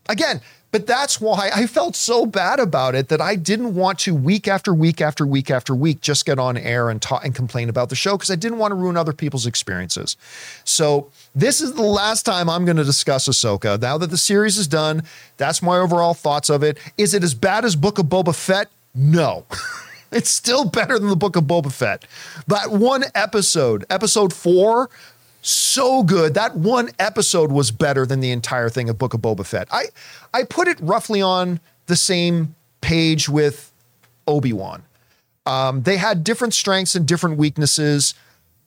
[0.09, 0.41] again,
[0.73, 4.47] but that's why I felt so bad about it that I didn't want to week
[4.47, 7.89] after week after week after week just get on air and talk and complain about
[7.89, 10.19] the show because I didn't want to ruin other people's experiences.
[10.65, 13.81] So this is the last time I'm going to discuss Ahsoka.
[13.81, 15.05] Now that the series is done,
[15.39, 16.79] that's my overall thoughts of it.
[16.99, 18.69] Is it as bad as Book of Boba Fett?
[18.95, 19.47] No.
[20.13, 22.07] It's still better than the Book of Boba Fett.
[22.47, 24.89] That one episode, episode four,
[25.47, 26.35] so good.
[26.35, 29.69] That one episode was better than the entire thing of Book of Boba Fett.
[29.71, 29.87] I
[30.35, 33.73] I put it roughly on the same page with
[34.27, 34.83] Obi Wan.
[35.47, 38.15] Um, they had different strengths and different weaknesses.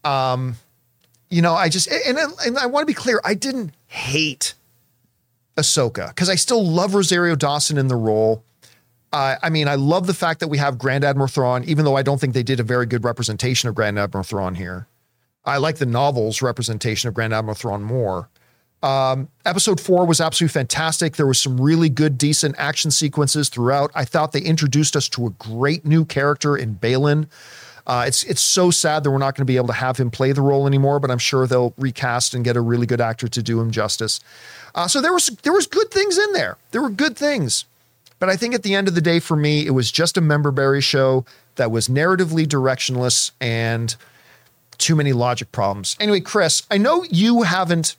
[0.04, 0.56] Um,
[1.30, 3.20] you know, I just and, and I want to be clear.
[3.24, 4.54] I didn't hate
[5.58, 8.44] Ahsoka because I still love Rosario Dawson in the role.
[9.12, 11.98] Uh, I mean, I love the fact that we have Grand Admiral Thrawn, even though
[11.98, 14.88] I don't think they did a very good representation of Grand Admiral Thrawn here.
[15.46, 18.30] I like the novel's representation of Grand Admiral Thrawn more.
[18.82, 21.18] Um, episode four was absolutely fantastic.
[21.18, 23.92] There was some really good, decent action sequences throughout.
[23.94, 27.28] I thought they introduced us to a great new character in Baylan.
[27.86, 30.12] Uh, it's it's so sad that we're not going to be able to have him
[30.12, 33.28] play the role anymore, but I'm sure they'll recast and get a really good actor
[33.28, 34.20] to do him justice.
[34.76, 36.58] Uh, so there was there was good things in there.
[36.72, 37.66] There were good things.
[38.20, 40.22] But I think at the end of the day, for me, it was just a
[40.22, 41.26] member berry show
[41.56, 43.96] that was narratively directionless and
[44.80, 45.96] too many logic problems.
[46.00, 47.96] Anyway, Chris, I know you haven't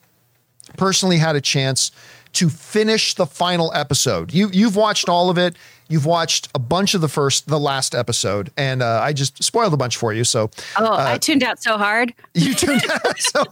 [0.77, 1.91] personally had a chance
[2.33, 4.33] to finish the final episode.
[4.33, 5.55] You you've watched all of it.
[5.89, 9.73] You've watched a bunch of the first, the last episode, and uh, I just spoiled
[9.73, 10.23] a bunch for you.
[10.23, 12.13] So Oh, I tuned out so hard.
[12.33, 13.19] you tuned out.
[13.19, 13.43] So,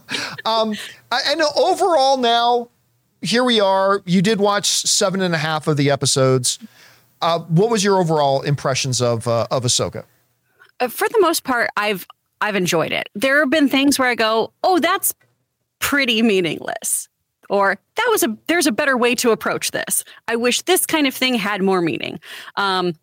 [0.46, 0.74] um,
[1.12, 2.68] I, know overall now,
[3.20, 4.02] here we are.
[4.06, 6.58] You did watch seven and a half of the episodes.
[7.20, 10.04] Uh, what was your overall impressions of uh, of Ahsoka?
[10.80, 12.06] Uh, for the most part, I've
[12.40, 13.08] I've enjoyed it.
[13.14, 15.14] There have been things where I go, "Oh, that's
[15.78, 17.08] pretty meaningless,"
[17.48, 21.06] or "That was a there's a better way to approach this." I wish this kind
[21.06, 22.20] of thing had more meaning.
[22.56, 22.94] Um,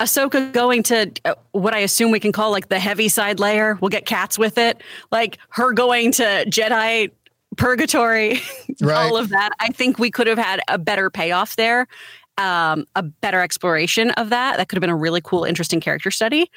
[0.00, 3.78] Ahsoka going to uh, what I assume we can call like the heavy side layer.
[3.80, 4.82] We'll get cats with it.
[5.10, 7.10] Like her going to Jedi
[7.56, 8.40] purgatory,
[8.82, 8.94] Right.
[8.94, 9.50] all of that.
[9.58, 11.86] I think we could have had a better payoff there,
[12.36, 14.58] um, a better exploration of that.
[14.58, 16.50] That could have been a really cool, interesting character study.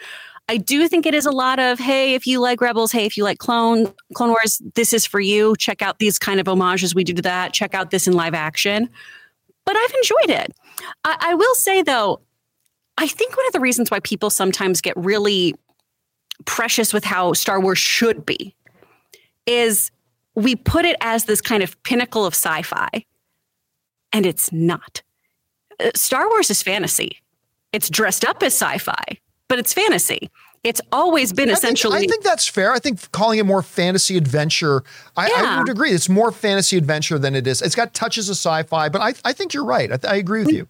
[0.49, 3.15] I do think it is a lot of, hey, if you like Rebels, hey, if
[3.15, 5.55] you like Clone Clone Wars, this is for you.
[5.57, 7.53] Check out these kind of homages we do to that.
[7.53, 8.89] Check out this in live action.
[9.63, 10.53] But I've enjoyed it.
[11.05, 12.21] I, I will say though,
[12.97, 15.53] I think one of the reasons why people sometimes get really
[16.45, 18.55] precious with how Star Wars should be
[19.45, 19.91] is
[20.33, 23.05] we put it as this kind of pinnacle of sci-fi,
[24.11, 25.03] and it's not.
[25.79, 27.21] Uh, Star Wars is fantasy.
[27.71, 29.19] It's dressed up as sci-fi,
[29.49, 30.31] but it's fantasy.
[30.63, 31.99] It's always been I essentially.
[31.99, 32.71] Think, I think that's fair.
[32.71, 34.83] I think calling it more fantasy adventure,
[35.15, 35.91] I, I would agree.
[35.91, 37.61] It's more fantasy adventure than it is.
[37.61, 39.91] It's got touches of sci-fi, but I, I think you're right.
[39.91, 40.67] I, I agree with you.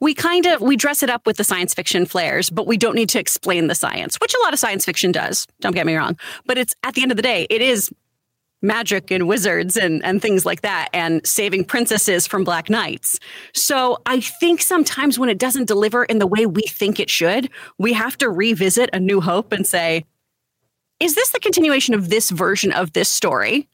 [0.00, 2.94] we kind of we dress it up with the science fiction flares, but we don't
[2.94, 5.46] need to explain the science, which a lot of science fiction does.
[5.60, 7.90] Don't get me wrong, but it's at the end of the day, it is
[8.62, 13.18] magic and wizards and and things like that, and saving princesses from black knights.
[13.54, 17.50] So I think sometimes when it doesn't deliver in the way we think it should,
[17.78, 20.04] we have to revisit A New Hope and say,
[21.00, 23.68] is this the continuation of this version of this story?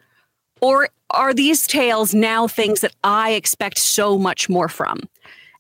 [0.61, 5.01] Or are these tales now things that I expect so much more from?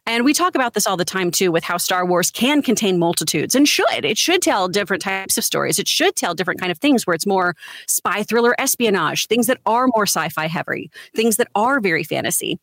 [0.08, 2.98] And we talk about this all the time too with how Star Wars can contain
[2.98, 4.04] multitudes and should.
[4.04, 5.80] It should tell different types of stories.
[5.80, 7.56] It should tell different kind of things where it's more
[7.88, 12.58] spy thriller espionage, things that are more sci-fi heavy, things that are very fantasy.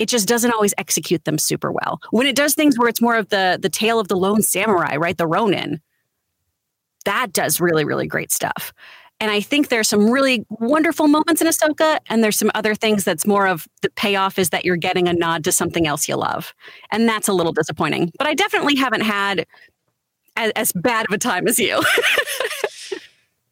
[0.00, 2.00] It just doesn't always execute them super well.
[2.10, 4.96] When it does things where it's more of the the tale of the lone samurai,
[4.96, 5.16] right?
[5.16, 5.80] The Ronin.
[7.04, 8.72] That does really, really great stuff.
[9.20, 13.04] And I think there's some really wonderful moments in Ahsoka, and there's some other things
[13.04, 16.16] that's more of the payoff is that you're getting a nod to something else you
[16.16, 16.54] love.
[16.90, 18.12] And that's a little disappointing.
[18.16, 19.46] But I definitely haven't had
[20.36, 21.82] as, as bad of a time as you.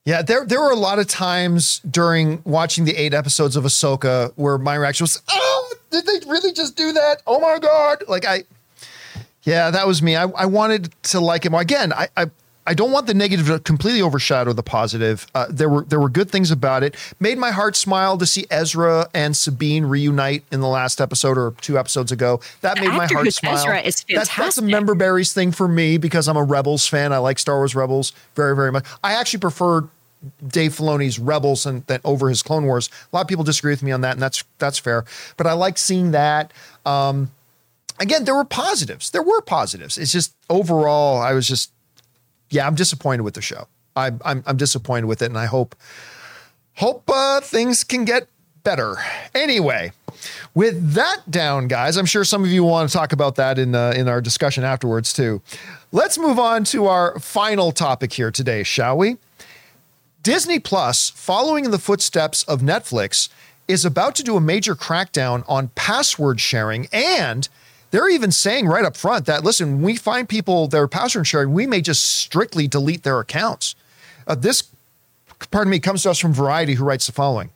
[0.08, 4.32] Yeah, there there were a lot of times during watching the eight episodes of Ahsoka
[4.36, 7.20] where my reaction was, "Oh, did they really just do that?
[7.26, 8.44] Oh my god!" Like I,
[9.42, 10.16] yeah, that was me.
[10.16, 11.92] I, I wanted to like him again.
[11.92, 12.30] I, I
[12.68, 15.26] I don't want the negative to completely overshadow the positive.
[15.34, 16.94] Uh, there were there were good things about it.
[17.18, 21.54] Made my heart smile to see Ezra and Sabine reunite in the last episode or
[21.62, 22.40] two episodes ago.
[22.60, 23.56] That The made my heart smile.
[23.56, 27.14] Ezra is That's, that's a member berries thing for me because I'm a Rebels fan.
[27.14, 28.84] I like Star Wars Rebels very very much.
[29.02, 29.88] I actually prefer
[30.46, 32.90] Dave Filoni's Rebels and than over his Clone Wars.
[33.10, 35.06] A lot of people disagree with me on that, and that's that's fair.
[35.38, 36.52] But I like seeing that.
[36.84, 37.30] Um,
[37.98, 39.10] again, there were positives.
[39.10, 39.96] There were positives.
[39.96, 41.72] It's just overall, I was just,
[42.50, 43.66] yeah, I'm disappointed with the show.
[43.96, 45.74] I, I'm I'm disappointed with it, and I hope
[46.74, 48.28] hope uh, things can get
[48.62, 48.96] better.
[49.34, 49.92] Anyway,
[50.54, 53.74] with that down, guys, I'm sure some of you want to talk about that in
[53.74, 55.42] uh, in our discussion afterwards too.
[55.90, 59.16] Let's move on to our final topic here today, shall we?
[60.22, 63.28] Disney Plus, following in the footsteps of Netflix,
[63.66, 66.88] is about to do a major crackdown on password sharing.
[66.92, 67.48] And
[67.90, 71.52] they're even saying right up front that, listen, we find people that are password sharing,
[71.52, 73.74] we may just strictly delete their accounts.
[74.26, 74.64] Uh, this,
[75.50, 77.50] pardon me, comes to us from Variety, who writes the following.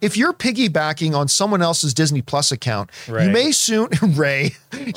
[0.00, 4.56] If you're piggybacking on someone else's Disney Plus account, you may soon Ray,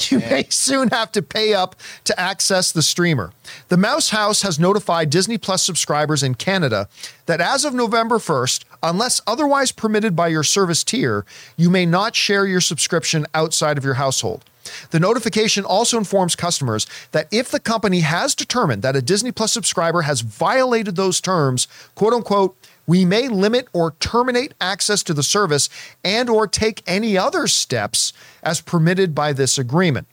[0.09, 1.75] you may soon have to pay up
[2.05, 3.31] to access the streamer.
[3.69, 6.87] The Mouse House has notified Disney Plus subscribers in Canada
[7.25, 11.25] that as of November 1st, unless otherwise permitted by your service tier,
[11.57, 14.43] you may not share your subscription outside of your household.
[14.91, 19.51] The notification also informs customers that if the company has determined that a Disney Plus
[19.51, 22.55] subscriber has violated those terms, quote unquote,
[22.89, 25.69] we may limit or terminate access to the service
[26.03, 30.07] and or take any other steps as permitted by this agreement.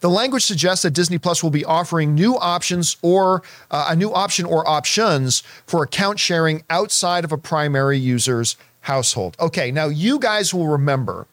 [0.00, 4.12] The language suggests that Disney Plus will be offering new options or uh, a new
[4.12, 9.36] option or options for account sharing outside of a primary user's household.
[9.38, 11.28] Okay, now you guys will remember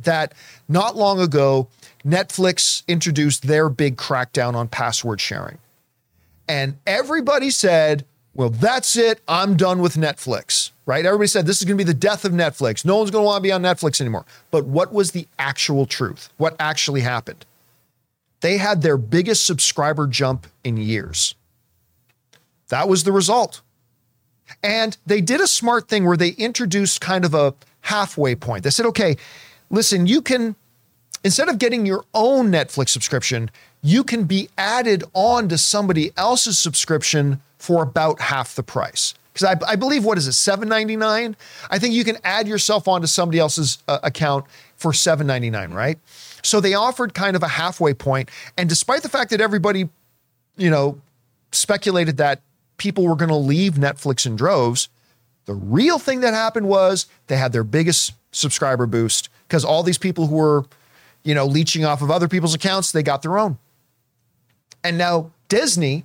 [0.00, 0.34] that
[0.68, 1.68] not long ago,
[2.04, 5.56] Netflix introduced their big crackdown on password sharing.
[6.46, 8.04] And everybody said,
[8.38, 9.20] well, that's it.
[9.26, 11.04] I'm done with Netflix, right?
[11.04, 12.84] Everybody said this is going to be the death of Netflix.
[12.84, 14.24] No one's going to want to be on Netflix anymore.
[14.52, 16.28] But what was the actual truth?
[16.36, 17.44] What actually happened?
[18.40, 21.34] They had their biggest subscriber jump in years.
[22.68, 23.60] That was the result.
[24.62, 28.62] And they did a smart thing where they introduced kind of a halfway point.
[28.62, 29.16] They said, okay,
[29.68, 30.54] listen, you can,
[31.24, 33.50] instead of getting your own Netflix subscription,
[33.82, 39.14] you can be added on to somebody else's subscription for about half the price.
[39.32, 41.36] Because I, I believe, what is it, $7.99?
[41.70, 44.46] I think you can add yourself onto somebody else's uh, account
[44.76, 45.98] for $7.99, right?
[46.42, 48.30] So they offered kind of a halfway point.
[48.56, 49.88] And despite the fact that everybody,
[50.56, 51.00] you know,
[51.52, 52.40] speculated that
[52.78, 54.88] people were going to leave Netflix in droves,
[55.46, 59.98] the real thing that happened was they had their biggest subscriber boost because all these
[59.98, 60.64] people who were,
[61.24, 63.58] you know, leeching off of other people's accounts, they got their own.
[64.84, 66.04] And now Disney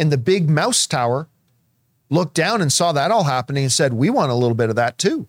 [0.00, 1.28] in the big mouse tower
[2.08, 4.76] looked down and saw that all happening and said, We want a little bit of
[4.76, 5.28] that too.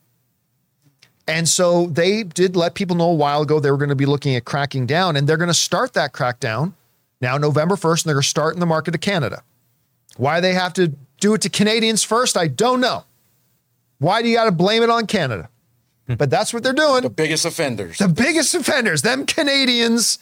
[1.27, 4.07] And so they did let people know a while ago they were going to be
[4.07, 6.73] looking at cracking down, and they're going to start that crackdown
[7.19, 9.43] now, November 1st, and they're going to start in the market of Canada.
[10.17, 13.03] Why they have to do it to Canadians first, I don't know.
[13.99, 15.49] Why do you got to blame it on Canada?
[16.07, 16.15] Hmm.
[16.15, 17.03] But that's what they're doing.
[17.03, 17.99] The biggest offenders.
[17.99, 20.17] The biggest offenders, them Canadians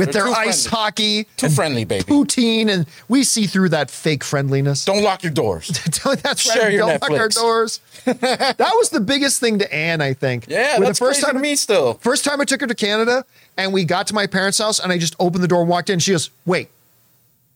[0.00, 0.76] with They're their too ice friendly.
[0.84, 2.04] hockey, Too and friendly, baby.
[2.04, 4.84] poutine, and we see through that fake friendliness.
[4.84, 5.68] Don't lock your doors.
[6.22, 6.72] That's Share right.
[6.72, 7.34] your Don't lock our Netflix.
[7.34, 7.80] doors.
[8.04, 10.46] that was the biggest thing to Anne, I think.
[10.48, 11.94] Yeah, When that's the first crazy time to me still.
[11.94, 13.24] First time I took her to Canada,
[13.56, 15.90] and we got to my parents' house, and I just opened the door and walked
[15.90, 15.98] in.
[15.98, 16.70] She goes, "Wait,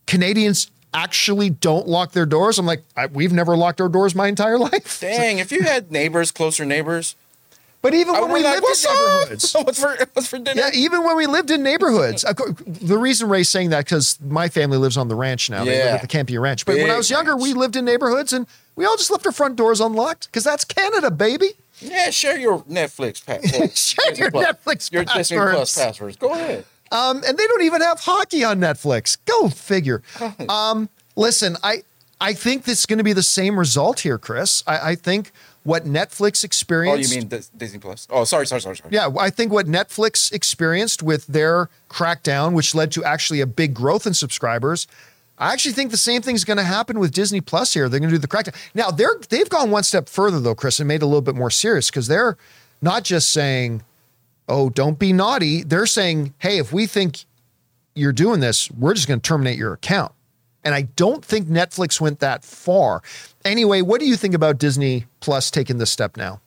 [0.06, 4.28] Canadians actually don't lock their doors?" I'm like, I, "We've never locked our doors my
[4.28, 7.16] entire life." Dang, if you had neighbors, closer neighbors,
[7.84, 8.96] But even I when we lived what's in up?
[8.98, 10.60] neighborhoods, what's for what's for dinner?
[10.62, 12.24] Yeah, even when we lived in neighborhoods.
[12.24, 15.64] Course, The reason Ray's saying that because my family lives on the ranch now.
[15.64, 15.94] They live Yeah.
[15.96, 16.64] at the Campea Ranch.
[16.64, 17.42] But when I was younger, ranch.
[17.42, 20.64] we lived in neighborhoods and we all just left our front doors unlocked because that's
[20.64, 21.50] Canada, baby.
[21.80, 23.76] Yeah, share your Netflix password.
[23.76, 25.76] Share your Netflix your Disney Plus passwords.
[25.76, 26.16] passwords.
[26.16, 26.64] Go ahead.
[26.90, 29.18] Um, and they don't even have hockey on Netflix.
[29.26, 30.02] Go figure.
[30.48, 31.82] Um, listen, I
[32.20, 34.62] I think this is going to be the same result here, Chris.
[34.66, 35.32] I, I think
[35.64, 37.10] what Netflix experienced.
[37.10, 38.06] Oh, you mean Disney Plus?
[38.10, 38.90] Oh, sorry, sorry, sorry, sorry.
[38.92, 43.74] Yeah, I think what Netflix experienced with their crackdown, which led to actually a big
[43.74, 44.86] growth in subscribers,
[45.38, 47.88] I actually think the same thing's going to happen with Disney Plus here.
[47.88, 48.54] They're going to do the crackdown.
[48.74, 51.34] Now they're they've gone one step further though, Chris, and made it a little bit
[51.34, 52.36] more serious because they're
[52.80, 53.82] not just saying,
[54.48, 57.24] "Oh, don't be naughty." They're saying, "Hey, if we think
[57.94, 60.12] you're doing this, we're just going to terminate your account."
[60.64, 63.02] And I don't think Netflix went that far.
[63.44, 66.40] Anyway, what do you think about Disney Plus taking this step now?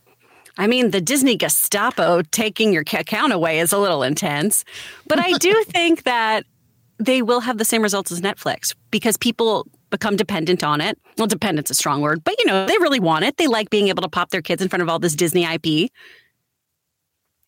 [0.58, 4.66] I mean, the Disney Gestapo taking your account away is a little intense,
[5.08, 6.46] but I do think that
[6.98, 10.98] they will have the same results as Netflix because people become dependent on it.
[11.18, 13.38] Well, dependent's a strong word, but you know, they really want it.
[13.38, 15.92] They like being able to pop their kids in front of all this Disney IP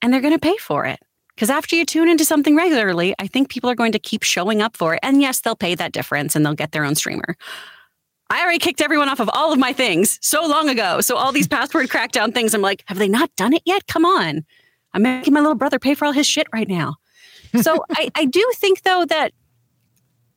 [0.01, 0.99] and they're going to pay for it.
[1.39, 4.61] Because after you tune into something regularly, I think people are going to keep showing
[4.61, 4.99] up for it.
[5.01, 7.37] And yes, they'll pay that difference and they'll get their own streamer.
[8.29, 10.99] I already kicked everyone off of all of my things so long ago.
[10.99, 13.87] So all these password crackdown things, I'm like, have they not done it yet?
[13.87, 14.43] Come on.
[14.91, 16.95] I'm making my little brother pay for all his shit right now.
[17.61, 19.31] So I, I do think though that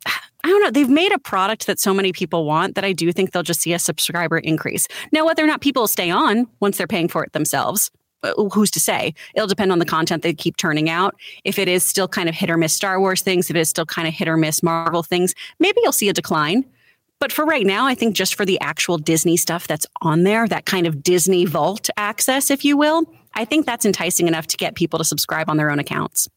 [0.07, 3.11] I don't know, they've made a product that so many people want that I do
[3.11, 4.87] think they'll just see a subscriber increase.
[5.11, 7.91] Now, whether or not people stay on once they're paying for it themselves,
[8.23, 9.15] Uh, who's to say?
[9.35, 9.97] It'll depend on the mm-hmm.
[9.97, 11.15] content they keep turning out.
[11.45, 13.69] If it is still kind of hit or miss Star Wars things, if it is
[13.69, 16.65] still kind of hit or miss Marvel things, maybe you'll see a decline.
[17.19, 20.49] But for right now, I think just for the actual Disney stuff that's on there,
[20.49, 23.05] that kind of Disney vault access, if you will,
[23.35, 26.29] I think that's enticing enough to get people to subscribe on their own accounts.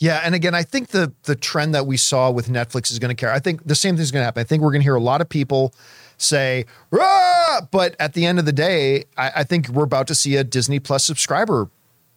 [0.00, 3.10] Yeah, and again, I think the the trend that we saw with Netflix is going
[3.10, 3.34] to carry.
[3.34, 4.40] I think the same thing's going to happen.
[4.40, 5.74] I think we're going to hear a lot of people
[6.20, 10.14] say, "Rah!" but at the end of the day, I, I think we're about to
[10.14, 11.68] see a Disney Plus subscriber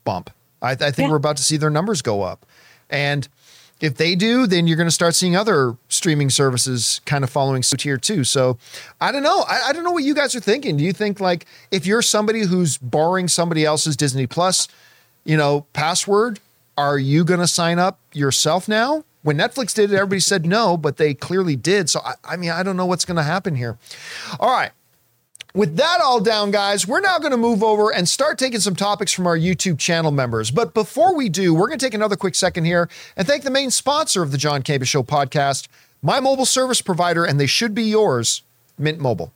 [0.04, 0.30] bump.
[0.62, 1.10] I, I think Yeah.
[1.10, 2.46] we're about to see their numbers go up,
[2.90, 3.28] and
[3.82, 7.64] if they do, then you're going to start seeing other streaming services kind of following
[7.64, 8.24] suit here too.
[8.24, 8.58] So
[9.02, 9.44] I don't know.
[9.48, 10.78] I, I don't know what you guys are thinking.
[10.78, 14.70] Do you think like if you're somebody who's borrowing somebody else's Disney Plus,
[15.26, 16.40] you know, password,
[16.78, 19.04] are you going to sign up yourself now?
[19.24, 21.90] When Netflix did it, everybody said no, but they clearly did.
[21.90, 23.78] So I, I mean, I don't know what's going to happen here.
[24.40, 24.72] All right.
[25.56, 28.76] With that all down, guys, we're now going to move over and start taking some
[28.76, 30.50] topics from our YouTube channel members.
[30.50, 33.52] But before we do, we're going to take another quick second here and thank the
[33.52, 35.68] main sponsor of the John Campea Show podcast,
[36.02, 38.42] my mobile service provider, and they should be yours,
[38.80, 39.32] Mint Mobile.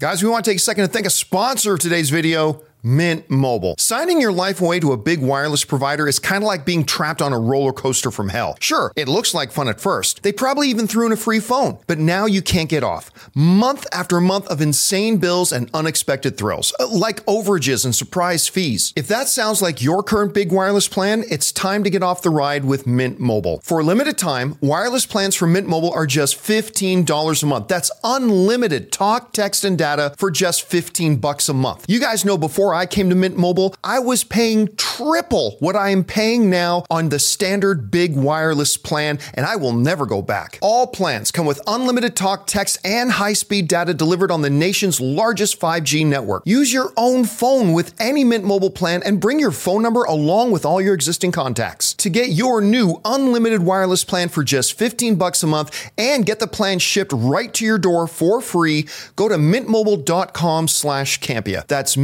[0.00, 2.62] Guys, we want to take a second to thank a sponsor of today's video.
[2.82, 3.74] Mint Mobile.
[3.78, 7.20] Signing your life away to a big wireless provider is kind of like being trapped
[7.20, 8.56] on a roller coaster from hell.
[8.60, 10.22] Sure, it looks like fun at first.
[10.22, 13.10] They probably even threw in a free phone, but now you can't get off.
[13.34, 18.92] Month after month of insane bills and unexpected thrills, uh, like overages and surprise fees.
[18.96, 22.30] If that sounds like your current big wireless plan, it's time to get off the
[22.30, 23.60] ride with Mint Mobile.
[23.62, 27.68] For a limited time, wireless plans from Mint Mobile are just $15 a month.
[27.68, 31.84] That's unlimited talk, text, and data for just 15 bucks a month.
[31.88, 35.90] You guys know before I came to Mint Mobile, I was paying triple what I
[35.90, 40.58] am paying now on the standard big wireless plan, and I will never go back.
[40.60, 45.60] All plans come with unlimited talk, text, and high-speed data delivered on the nation's largest
[45.60, 46.42] 5G network.
[46.46, 50.50] Use your own phone with any Mint Mobile plan and bring your phone number along
[50.50, 51.94] with all your existing contacts.
[51.94, 56.38] To get your new unlimited wireless plan for just 15 bucks a month and get
[56.38, 61.66] the plan shipped right to your door for free, go to mintmobile.com slash Campea.
[61.66, 61.96] That's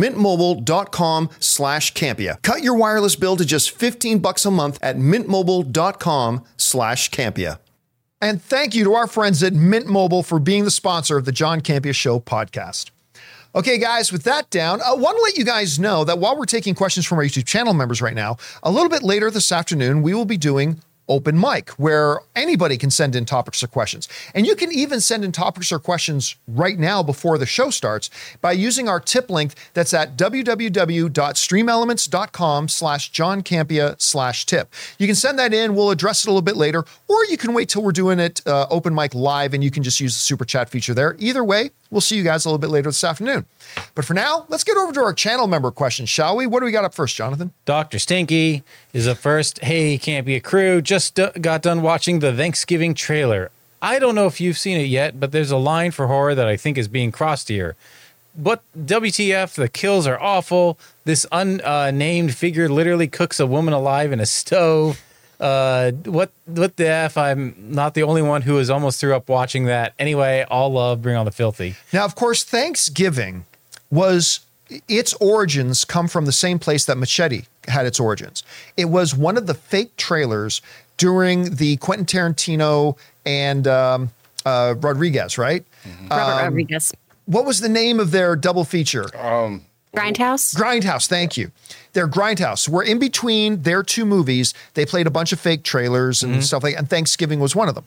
[0.56, 2.40] mintmobile.com slash Campea.
[2.42, 7.58] Cut your wireless bill to just 15 bucks a month at mintmobile.com slash Campea.
[8.20, 11.32] And thank you to our friends at Mint Mobile for being the sponsor of the
[11.32, 12.90] John Campia Show podcast.
[13.54, 16.44] Okay, guys, with that down, I want to let you guys know that while we're
[16.44, 20.02] taking questions from our YouTube channel members right now, a little bit later this afternoon,
[20.02, 24.06] we will be doing open mic where anybody can send in topics or questions.
[24.34, 28.10] And you can even send in topics or questions right now before the show starts
[28.40, 34.72] by using our tip link that's at www.streamelements.com slash John Campea slash tip.
[34.98, 35.74] You can send that in.
[35.74, 38.40] We'll address it a little bit later, or you can wait till we're doing it
[38.46, 41.16] uh, open mic live and you can just use the super chat feature there.
[41.18, 43.46] Either way, we'll see you guys a little bit later this afternoon.
[43.94, 46.46] But for now, let's get over to our channel member questions, shall we?
[46.46, 47.54] What do we got up first, Jonathan?
[47.64, 47.98] Dr.
[47.98, 49.60] Stinky is up first.
[49.60, 50.82] Hey, Campea crew.
[50.82, 53.50] Just d- got done watching the Thanksgiving trailer.
[53.80, 56.46] I don't know if you've seen it yet, but there's a line for horror that
[56.46, 57.76] I think is being crossed here.
[58.36, 60.78] But WTF, the kills are awful.
[61.06, 65.00] This unnamed uh, figure literally cooks a woman alive in a stove.
[65.38, 67.16] Uh, what what the f?
[67.16, 69.92] I'm not the only one who is almost threw up watching that.
[69.98, 71.74] Anyway, all love, bring on the filthy.
[71.92, 73.44] Now, of course, Thanksgiving
[73.90, 74.40] was
[74.88, 78.42] its origins come from the same place that Machete had its origins.
[78.76, 80.60] It was one of the fake trailers
[80.96, 84.10] during the Quentin Tarantino and um,
[84.44, 85.64] uh, Rodriguez, right?
[86.10, 86.92] Robert Rodriguez.
[87.26, 89.06] What was the name of their double feature?
[89.96, 90.54] Grindhouse.
[90.54, 91.50] Grindhouse, thank you.
[91.92, 96.22] Their Grindhouse, where in between their two movies, they played a bunch of fake trailers
[96.22, 97.84] and stuff like and Thanksgiving was one of them.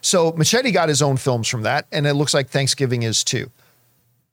[0.00, 3.50] So Machete got his own films from that, and it looks like Thanksgiving is too.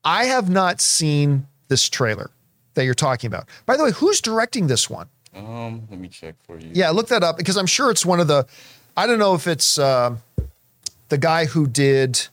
[0.04, 2.32] I have not seen this trailer
[2.74, 3.48] that you're talking about.
[3.66, 5.08] By the way, who's directing this one?
[5.36, 6.70] Um, let me check for you.
[6.74, 8.46] Yeah, look that up because I'm sure it's one of the.
[8.98, 10.16] I don't know if it's uh,
[11.10, 12.28] the guy who did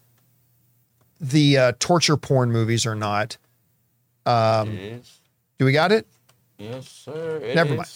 [1.21, 3.37] the uh, torture porn movies or not.
[4.27, 5.19] It is.
[5.59, 6.07] Do we got it?
[6.59, 7.39] Yes, sir.
[7.43, 7.89] It Never is mind.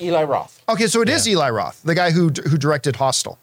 [0.00, 0.62] Eli Roth.
[0.68, 3.38] Okay, so it is Eli Roth, the guy who who directed Hostel.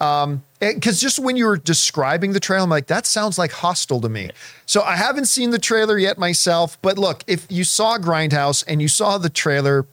[0.00, 4.00] Um, because just when you were describing the trailer, I'm like, that sounds like Hostel
[4.02, 4.30] to me.
[4.64, 8.80] So I haven't seen the trailer yet myself, but look, if you saw Grindhouse and
[8.80, 9.86] you saw the trailer,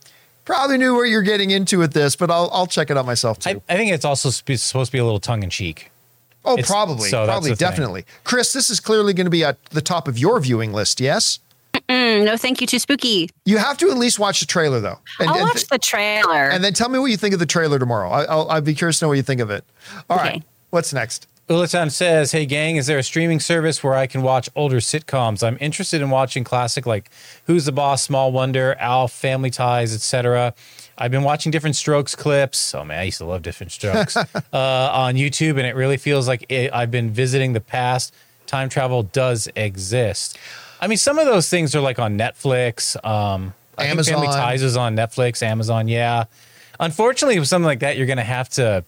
[0.43, 2.15] probably knew where you're getting into with this.
[2.15, 3.61] But I'll I'll check it out myself too.
[3.67, 5.91] I, I think it's also sp- supposed to be a little tongue in cheek.
[6.43, 7.67] oh, it's- probably, so probably, the thing.
[7.67, 8.05] definitely.
[8.23, 10.99] Chris, this is clearly going to be at the top of your viewing list.
[10.99, 11.39] Yes,
[11.89, 12.67] Mm, no, thank you.
[12.67, 13.29] Too spooky.
[13.45, 16.49] you have to at least watch the trailer though, and, I'll and, watch the trailer.
[16.49, 18.09] and then tell me what you think of the trailer tomorrow.
[18.09, 19.63] I, I'll I'd be curious to know what you think of it.
[20.09, 20.43] All right, Okay.
[20.71, 21.27] what's next?
[21.47, 25.45] Ulitan says, "Hey gang, is there a streaming service where I can watch older sitcoms?
[25.45, 27.11] I'm interested in watching classic like
[27.45, 30.55] Who's the Boss, Small Wonder, Alf, Family Ties, etc.
[30.97, 32.73] I've been watching Diff'rent Strokes clips.
[32.73, 34.23] Oh man, I used to love Diff'rent Strokes uh,
[34.53, 38.11] on YouTube, and it really feels like it, I've been visiting the past.
[38.47, 40.39] Time travel does exist.
[40.85, 42.95] I mean, some of those things are like on Netflix.
[43.03, 44.39] Um, I think Family Amazon.
[44.39, 45.87] Ties is on Netflix, Amazon.
[45.87, 46.25] Yeah,
[46.79, 48.85] unfortunately, with something like that, you're going to have to."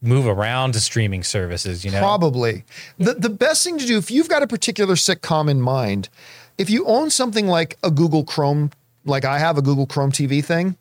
[0.00, 1.98] move around to streaming services, you know?
[1.98, 2.62] Probably.
[2.98, 6.10] The the best thing to do if you've got a particular sitcom in mind,
[6.58, 8.70] if you own something like a Google Chrome,
[9.06, 10.76] like I have a Google Chrome TV thing,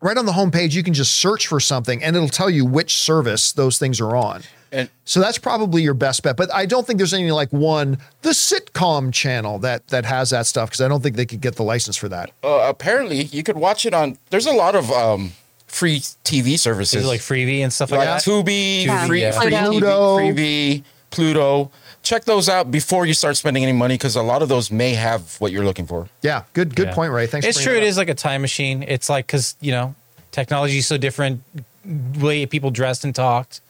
[0.00, 2.94] right on the homepage you can just search for something and it'll tell you which
[2.94, 4.40] service those things are on.
[4.74, 6.36] And So that's probably your best bet.
[6.36, 10.46] But I don't think there's any like one the sitcom channel that that has that
[10.46, 12.30] stuff because I don't think they could get the license for that.
[12.42, 14.18] uh, apparently, you could watch it on.
[14.30, 15.32] There's a lot of um,
[15.66, 18.22] free TV Is services it like Freevee and stuff like, like that?
[18.22, 19.06] Tubi, Yeah.
[19.06, 19.30] free, Yeah.
[19.40, 20.18] free Pluto.
[20.18, 21.70] TV, Freevee, Pluto.
[22.02, 24.92] Check those out before you start spending any money because a lot of those may
[24.94, 26.08] have what you're looking for.
[26.20, 26.94] Yeah, good good Yeah.
[26.94, 27.26] point, Ray.
[27.26, 27.46] Thanks.
[27.46, 27.72] It's for true.
[27.74, 28.82] bringing It that is like a time machine.
[28.86, 29.94] It's like because you know
[30.32, 31.42] technology is so different.
[32.18, 33.60] Way people dressed and talked.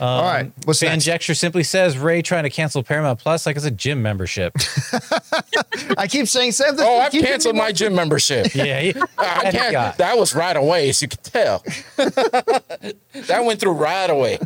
[0.00, 1.34] All right, what's Fan next?
[1.34, 4.52] Simply says Ray trying to cancel Paramount Plus like it's a gym membership.
[5.98, 6.84] I keep saying same thing.
[6.86, 8.54] Oh, I've canceled my gym membership.
[8.54, 11.58] yeah, he- I that can't, that was right away, as you can tell.
[11.96, 14.38] that went through right away.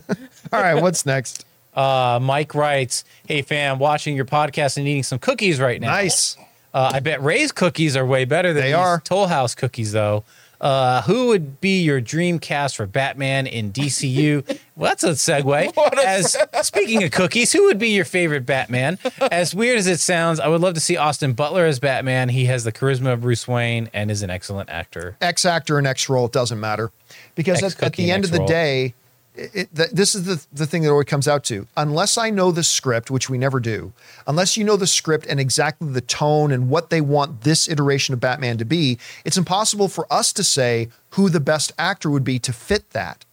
[0.52, 1.44] All right, what's next?
[1.74, 5.90] Uh, Mike writes, "Hey fam, watching your podcast and eating some cookies right now.
[5.90, 6.36] Nice.
[6.74, 9.00] Uh, I bet Ray's cookies are way better than They these are.
[9.00, 10.24] Toll House cookies, though.
[10.60, 14.44] Uh, who would be your dream cast for Batman in DCU?
[14.76, 15.72] well, that's a segue.
[15.98, 18.98] A- As speaking of cookies, who would be your favorite Batman?
[19.30, 22.28] As weird as it sounds, I would love to see Austin Butler as Batman.
[22.28, 25.16] He has the charisma of Bruce Wayne and is an excellent actor.
[25.20, 26.90] X actor and X role, it doesn't matter.
[27.34, 28.48] Because at, at the end of the X-roll.
[28.48, 28.94] day,
[29.38, 31.66] it, it- th- this is the, the thing that always comes out to.
[31.76, 33.92] Unless I know the script, which we never do,
[34.26, 38.12] unless you know the script and exactly the tone and what they want this iteration
[38.12, 42.24] of Batman to be, it's impossible for us to say who the best actor would
[42.24, 43.24] be to fit that.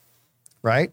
[0.61, 0.91] Right?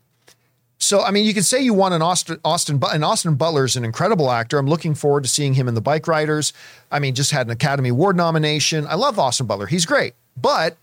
[0.78, 3.76] So, I mean, you can say you want an Austin, Austin, and Austin Butler is
[3.76, 4.58] an incredible actor.
[4.58, 6.52] I'm looking forward to seeing him in the Bike Riders.
[6.90, 8.84] I mean, just had an Academy Award nomination.
[8.88, 9.66] I love Austin Butler.
[9.66, 10.14] He's great.
[10.36, 10.76] But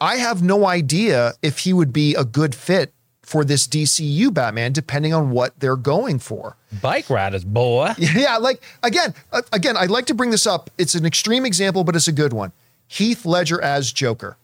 [0.00, 2.92] I have no idea if he would be a good fit
[3.28, 6.56] for this DCU Batman, depending on what they're going for.
[6.80, 7.92] Bike riders, boy.
[7.98, 10.70] Yeah, like again, uh, again, I'd like to bring this up.
[10.78, 12.52] It's an extreme example, but it's a good one.
[12.86, 14.38] Heath Ledger as Joker.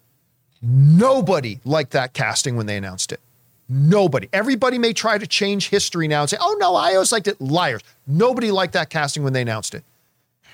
[0.60, 3.20] Nobody liked that casting when they announced it.
[3.70, 4.28] Nobody.
[4.34, 7.40] Everybody may try to change history now and say, "Oh no, I always liked it."
[7.40, 7.80] Liars.
[8.06, 9.82] Nobody liked that casting when they announced it.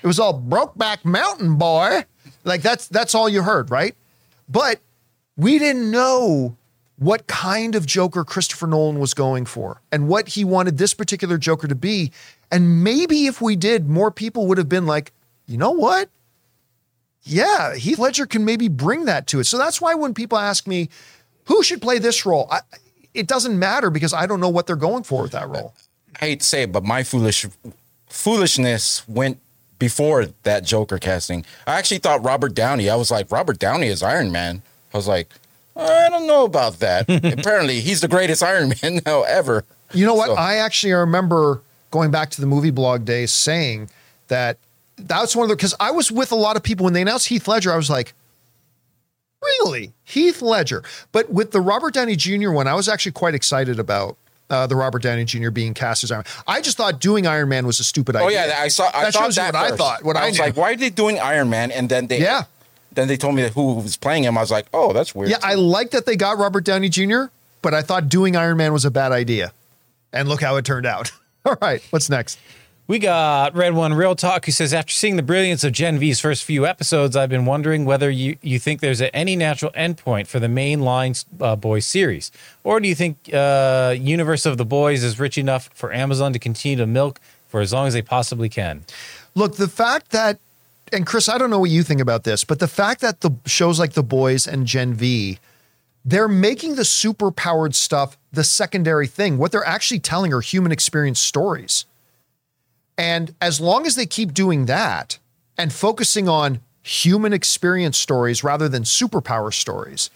[0.01, 2.05] It was all Brokeback Mountain boy.
[2.45, 3.93] Like that's that's all you heard, right?
[4.47, 4.79] But
[5.35, 6.55] we didn't know
[7.01, 11.39] what kind of Joker Christopher Nolan was going for and what he wanted this particular
[11.39, 12.11] Joker to be.
[12.51, 15.11] And maybe if we did, more people would have been like,
[15.47, 16.09] you know what?
[17.23, 19.45] Yeah, Heath Ledger can maybe bring that to it.
[19.45, 20.89] So that's why when people ask me,
[21.45, 22.47] who should play this role?
[22.51, 22.59] I,
[23.15, 25.73] it doesn't matter because I don't know what they're going for with that role.
[26.21, 27.47] I hate to say it, but my foolish
[28.09, 29.39] foolishness went
[29.79, 31.45] before that Joker casting.
[31.65, 32.91] I actually thought Robert Downey.
[32.91, 34.61] I was like, Robert Downey is Iron Man.
[34.93, 35.29] I was like,
[35.75, 37.05] I don't know about that.
[37.39, 39.63] Apparently, he's the greatest Iron Man now ever.
[39.93, 40.27] You know what?
[40.27, 41.61] So- I actually remember
[41.91, 43.89] going back to the movie blog days saying
[44.27, 44.57] that
[44.97, 47.27] that's one of the because I was with a lot of people when they announced
[47.27, 47.71] Heath Ledger.
[47.71, 48.13] I was like,
[49.41, 50.83] really, Heath Ledger?
[51.11, 52.51] But with the Robert Downey Jr.
[52.51, 54.17] one, I was actually quite excited about.
[54.49, 55.49] Uh, the Robert Downey Jr.
[55.49, 56.43] being cast as Iron Man.
[56.45, 58.27] I just thought doing Iron Man was a stupid idea.
[58.27, 58.89] Oh yeah, I saw.
[58.93, 60.03] I that thought shows you that what I thought.
[60.03, 60.43] What I, I was knew.
[60.43, 61.71] like, why are they doing Iron Man?
[61.71, 62.43] And then they, Yeah.
[62.93, 64.37] Then they told me who was playing him.
[64.37, 65.31] I was like, oh, that's weird.
[65.31, 67.25] Yeah, I like that they got Robert Downey Jr.,
[67.61, 69.53] but I thought doing Iron Man was a bad idea.
[70.11, 71.11] And look how it turned out.
[71.45, 72.37] All right, what's next?
[72.87, 76.19] We got Red One Real Talk who says, after seeing the brilliance of Gen V's
[76.19, 80.27] first few episodes, I've been wondering whether you, you think there's a, any natural endpoint
[80.27, 82.31] for the mainline uh, Boys series.
[82.65, 86.39] Or do you think uh, Universe of the Boys is rich enough for Amazon to
[86.39, 88.83] continue to milk for as long as they possibly can?
[89.35, 90.39] Look, the fact that,
[90.91, 93.31] and Chris, I don't know what you think about this, but the fact that the
[93.45, 95.39] shows like The Boys and Gen V,
[96.03, 99.37] they're making the super powered stuff the secondary thing.
[99.37, 101.85] What they're actually telling are human experience stories.
[102.97, 105.17] And as long as they keep doing that
[105.57, 110.09] and focusing on human experience stories rather than superpower stories,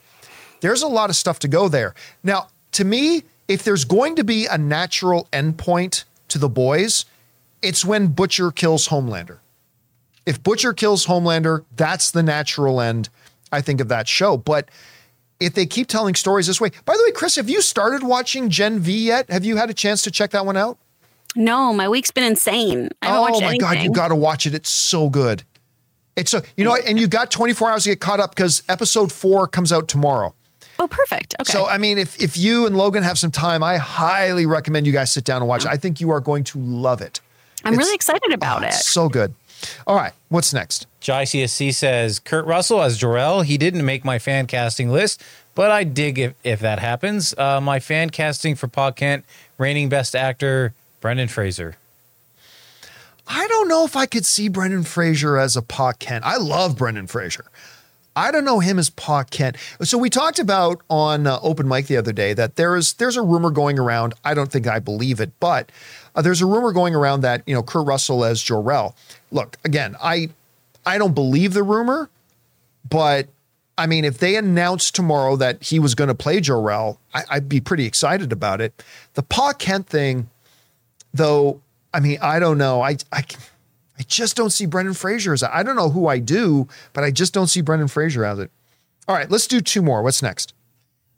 [0.62, 1.94] there's a lot of stuff to go there.
[2.24, 7.06] Now, to me, if there's going to be a natural endpoint to the boys,
[7.62, 9.38] it's when Butcher kills Homelander.
[10.26, 13.10] If Butcher kills Homelander, that's the natural end,
[13.52, 14.38] I think, of that show.
[14.38, 14.70] But
[15.40, 18.50] if they keep telling stories this way, by the way, Chris, have you started watching
[18.50, 19.30] Gen V yet?
[19.30, 20.78] Have you had a chance to check that one out?
[21.36, 22.90] No, my week's been insane.
[23.04, 24.54] Oh watched my god, you got to watch it.
[24.54, 25.44] It's so good.
[26.16, 29.12] It's so you know, and you got 24 hours to get caught up because episode
[29.12, 30.34] four comes out tomorrow.
[30.80, 31.36] oh, perfect.
[31.42, 31.52] Okay.
[31.52, 34.94] So I mean, if if you and Logan have some time, I highly recommend you
[34.94, 35.72] guys sit down and watch it.
[35.72, 37.20] I think you are going to love it.
[37.66, 38.70] I'm it's- really excited about Oh, it.
[38.70, 39.34] it's so good.
[39.88, 40.88] All right, what's next?
[41.00, 43.42] Jai CSC says, Kurt Russell as Jor-El.
[43.42, 47.34] He didn't make my fan casting list, but I dig if, if that happens.
[47.38, 49.26] Uh, my fan casting for Pa Kent,
[49.58, 51.78] reigning best actor, Brendan Fraser.
[53.28, 56.26] I don't know if I could see Brendan Fraser as a Pa Kent.
[56.26, 57.46] I love Brendan Fraser.
[58.16, 59.58] I don't know him as Pa Kent.
[59.82, 63.18] So we talked about on uh, open mic the other day that there is there's
[63.18, 64.14] a rumor going around.
[64.24, 65.70] I don't think I believe it, but
[66.16, 68.96] uh, there's a rumor going around that you know Kurt Russell as Jor-El.
[69.36, 70.30] Look, again, I
[70.86, 72.10] I don't believe the rumor,
[72.90, 73.28] but
[73.78, 77.50] I mean, if they announced tomorrow that he was going to play Jor-El, I, I'd
[77.50, 78.82] be pretty excited about it.
[79.16, 80.30] The Pa Kent thing,
[81.14, 81.60] though,
[81.94, 82.82] I mean, I don't know.
[82.82, 83.26] I I,
[84.00, 87.12] I just don't see Brendan Fraser as I don't know who I do, but I
[87.12, 88.52] just don't see Brendan Fraser as it.
[89.06, 90.02] All right, let's do two more.
[90.02, 90.54] What's next?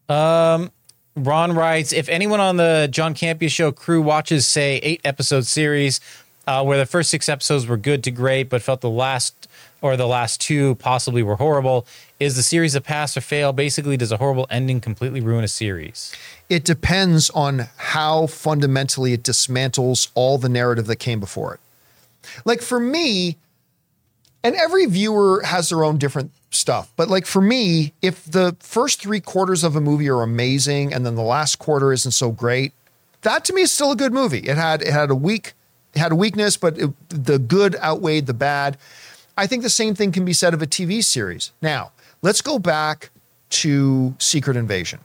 [0.09, 0.71] Um,
[1.15, 6.01] Ron writes, if anyone on the John Campea show crew watches, say, eight episode series
[6.47, 9.47] uh, where the first six episodes were good to great, but felt the last
[9.81, 11.85] or the last two possibly were horrible,
[12.19, 13.53] is the series a pass or fail?
[13.53, 16.15] Basically, does a horrible ending completely ruin a series?
[16.49, 21.59] It depends on how fundamentally it dismantles all the narrative that came before it.
[22.43, 23.37] Like for me,
[24.43, 29.01] and every viewer has their own different stuff, but like for me, if the first
[29.01, 32.73] three quarters of a movie are amazing and then the last quarter isn't so great,
[33.21, 34.39] that to me is still a good movie.
[34.39, 35.53] It had it had a weak
[35.97, 38.77] had a weakness, but it, the good outweighed the bad.
[39.37, 41.51] I think the same thing can be said of a TV series.
[41.61, 41.91] Now,
[42.21, 43.09] let's go back
[43.49, 44.99] to Secret Invasion.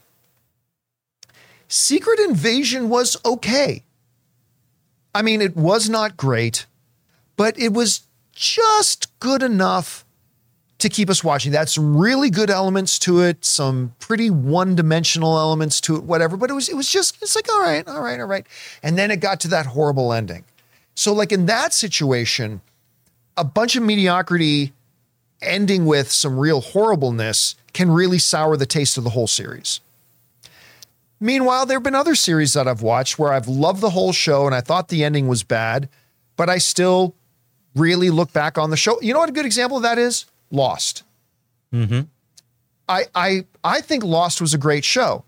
[1.67, 3.83] Secret Invasion was okay.
[5.15, 6.65] I mean, it was not great,
[7.35, 8.01] but it was
[8.31, 10.05] just good enough
[10.79, 11.51] to keep us watching.
[11.51, 16.35] That's really good elements to it, some pretty one-dimensional elements to it, whatever.
[16.35, 18.45] But it was it was just it's like all right, all right, all right.
[18.81, 20.43] And then it got to that horrible ending.
[20.95, 22.61] So like in that situation,
[23.35, 24.73] a bunch of mediocrity
[25.41, 29.79] ending with some real horribleness can really sour the taste of the whole series.
[31.19, 34.45] Meanwhile, there have been other series that I've watched where I've loved the whole show
[34.45, 35.89] and I thought the ending was bad,
[36.35, 37.15] but I still
[37.75, 38.99] really look back on the show.
[39.01, 40.25] You know what a good example of that is?
[40.51, 41.03] Lost.
[41.73, 42.01] Mm-hmm.
[42.87, 45.23] I I I think Lost was a great show.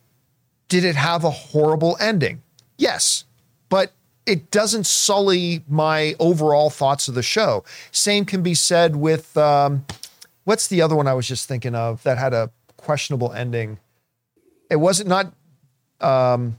[0.67, 2.41] Did it have a horrible ending?
[2.77, 3.23] Yes,
[3.69, 3.91] but
[4.25, 7.63] it doesn't sully my overall thoughts of the show.
[7.91, 9.85] Same can be said with um,
[10.43, 13.79] what's the other one I was just thinking of that had a questionable ending.
[14.69, 15.33] It wasn't not.
[16.01, 16.57] Um,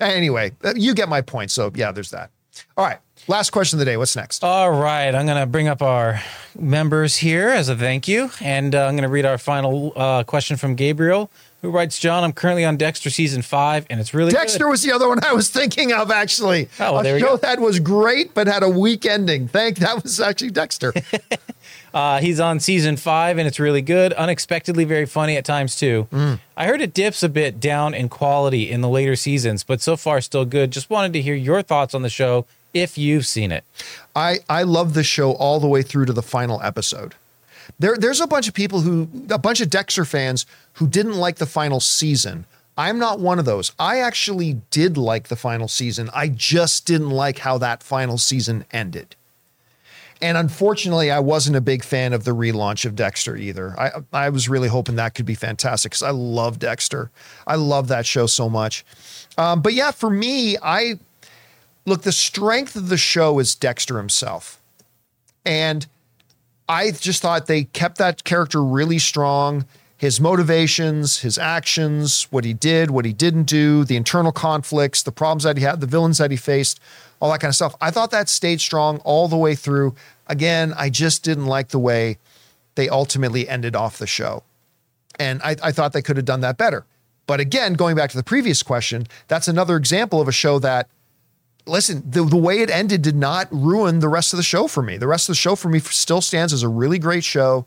[0.00, 1.50] anyway, uh, you get my point.
[1.50, 2.30] So yeah, there's that.
[2.76, 2.98] All right,
[3.28, 3.96] last question of the day.
[3.96, 4.42] What's next?
[4.42, 6.20] All right, I'm going to bring up our
[6.58, 10.24] members here as a thank you, and uh, I'm going to read our final uh,
[10.24, 11.30] question from Gabriel,
[11.62, 14.70] who writes, "John, I'm currently on Dexter season five, and it's really Dexter good.
[14.70, 16.68] was the other one I was thinking of actually.
[16.80, 17.36] Oh, well, a there we show go.
[17.38, 19.48] that was great but had a weak ending.
[19.48, 20.92] Thank that was actually Dexter.
[21.92, 24.12] Uh, he's on season five, and it's really good.
[24.12, 26.06] Unexpectedly very funny at times too.
[26.12, 26.38] Mm.
[26.56, 29.96] I heard it dips a bit down in quality in the later seasons, but so
[29.96, 30.70] far still good.
[30.70, 33.64] Just wanted to hear your thoughts on the show if you've seen it.
[34.14, 37.14] I I love the show all the way through to the final episode.
[37.78, 41.36] There there's a bunch of people who a bunch of Dexter fans who didn't like
[41.36, 42.46] the final season.
[42.76, 43.72] I'm not one of those.
[43.78, 46.10] I actually did like the final season.
[46.14, 49.16] I just didn't like how that final season ended.
[50.20, 53.78] And unfortunately, I wasn't a big fan of the relaunch of Dexter either.
[53.78, 57.10] I I was really hoping that could be fantastic because I love Dexter.
[57.46, 58.84] I love that show so much.
[59.36, 60.98] Um, but yeah, for me, I
[61.88, 64.60] look the strength of the show is Dexter himself,
[65.44, 65.86] and
[66.68, 69.64] I just thought they kept that character really strong.
[69.96, 75.10] His motivations, his actions, what he did, what he didn't do, the internal conflicts, the
[75.10, 76.78] problems that he had, the villains that he faced,
[77.20, 77.74] all that kind of stuff.
[77.80, 79.96] I thought that stayed strong all the way through.
[80.28, 82.18] Again, I just didn't like the way
[82.76, 84.44] they ultimately ended off the show.
[85.18, 86.84] And I, I thought they could have done that better.
[87.26, 90.88] But again, going back to the previous question, that's another example of a show that
[91.68, 94.82] listen, the, the way it ended did not ruin the rest of the show for
[94.82, 94.96] me.
[94.96, 97.66] The rest of the show for me still stands as a really great show.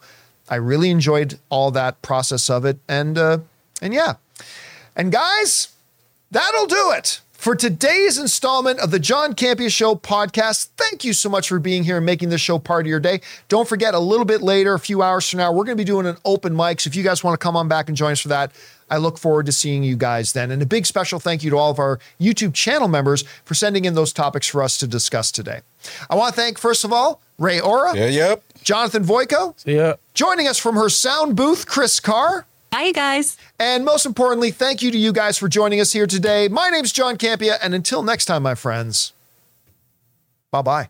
[0.50, 2.78] I really enjoyed all that process of it.
[2.88, 3.40] And uh,
[3.82, 4.16] and yeah.
[4.96, 5.70] And guys,
[6.30, 10.70] that'll do it for today's installment of the John Campea Show podcast.
[10.78, 13.22] Thank you so much for being here and making this show part of your day.
[13.48, 15.86] Don't forget, a little bit later, a few hours from now, we're going to be
[15.86, 16.82] doing an open mic.
[16.82, 18.52] So if you guys want to come on back and join us for that,
[18.92, 20.52] I look forward to seeing you guys then.
[20.52, 23.86] And a big special thank you to all of our YouTube channel members for sending
[23.86, 25.62] in those topics for us to discuss today.
[26.10, 28.44] I want to thank, first of all, Ray Ora, Yeah, yep.
[28.64, 32.46] Jonathan Voico, yeah, joining us from her sound booth, Chris Carr.
[32.70, 33.38] Bye, you guys.
[33.60, 36.48] And most importantly, thank you to you guys for joining us here today.
[36.48, 39.14] My name's John Campea, and until next time, my friends,
[40.52, 40.90] bye bye.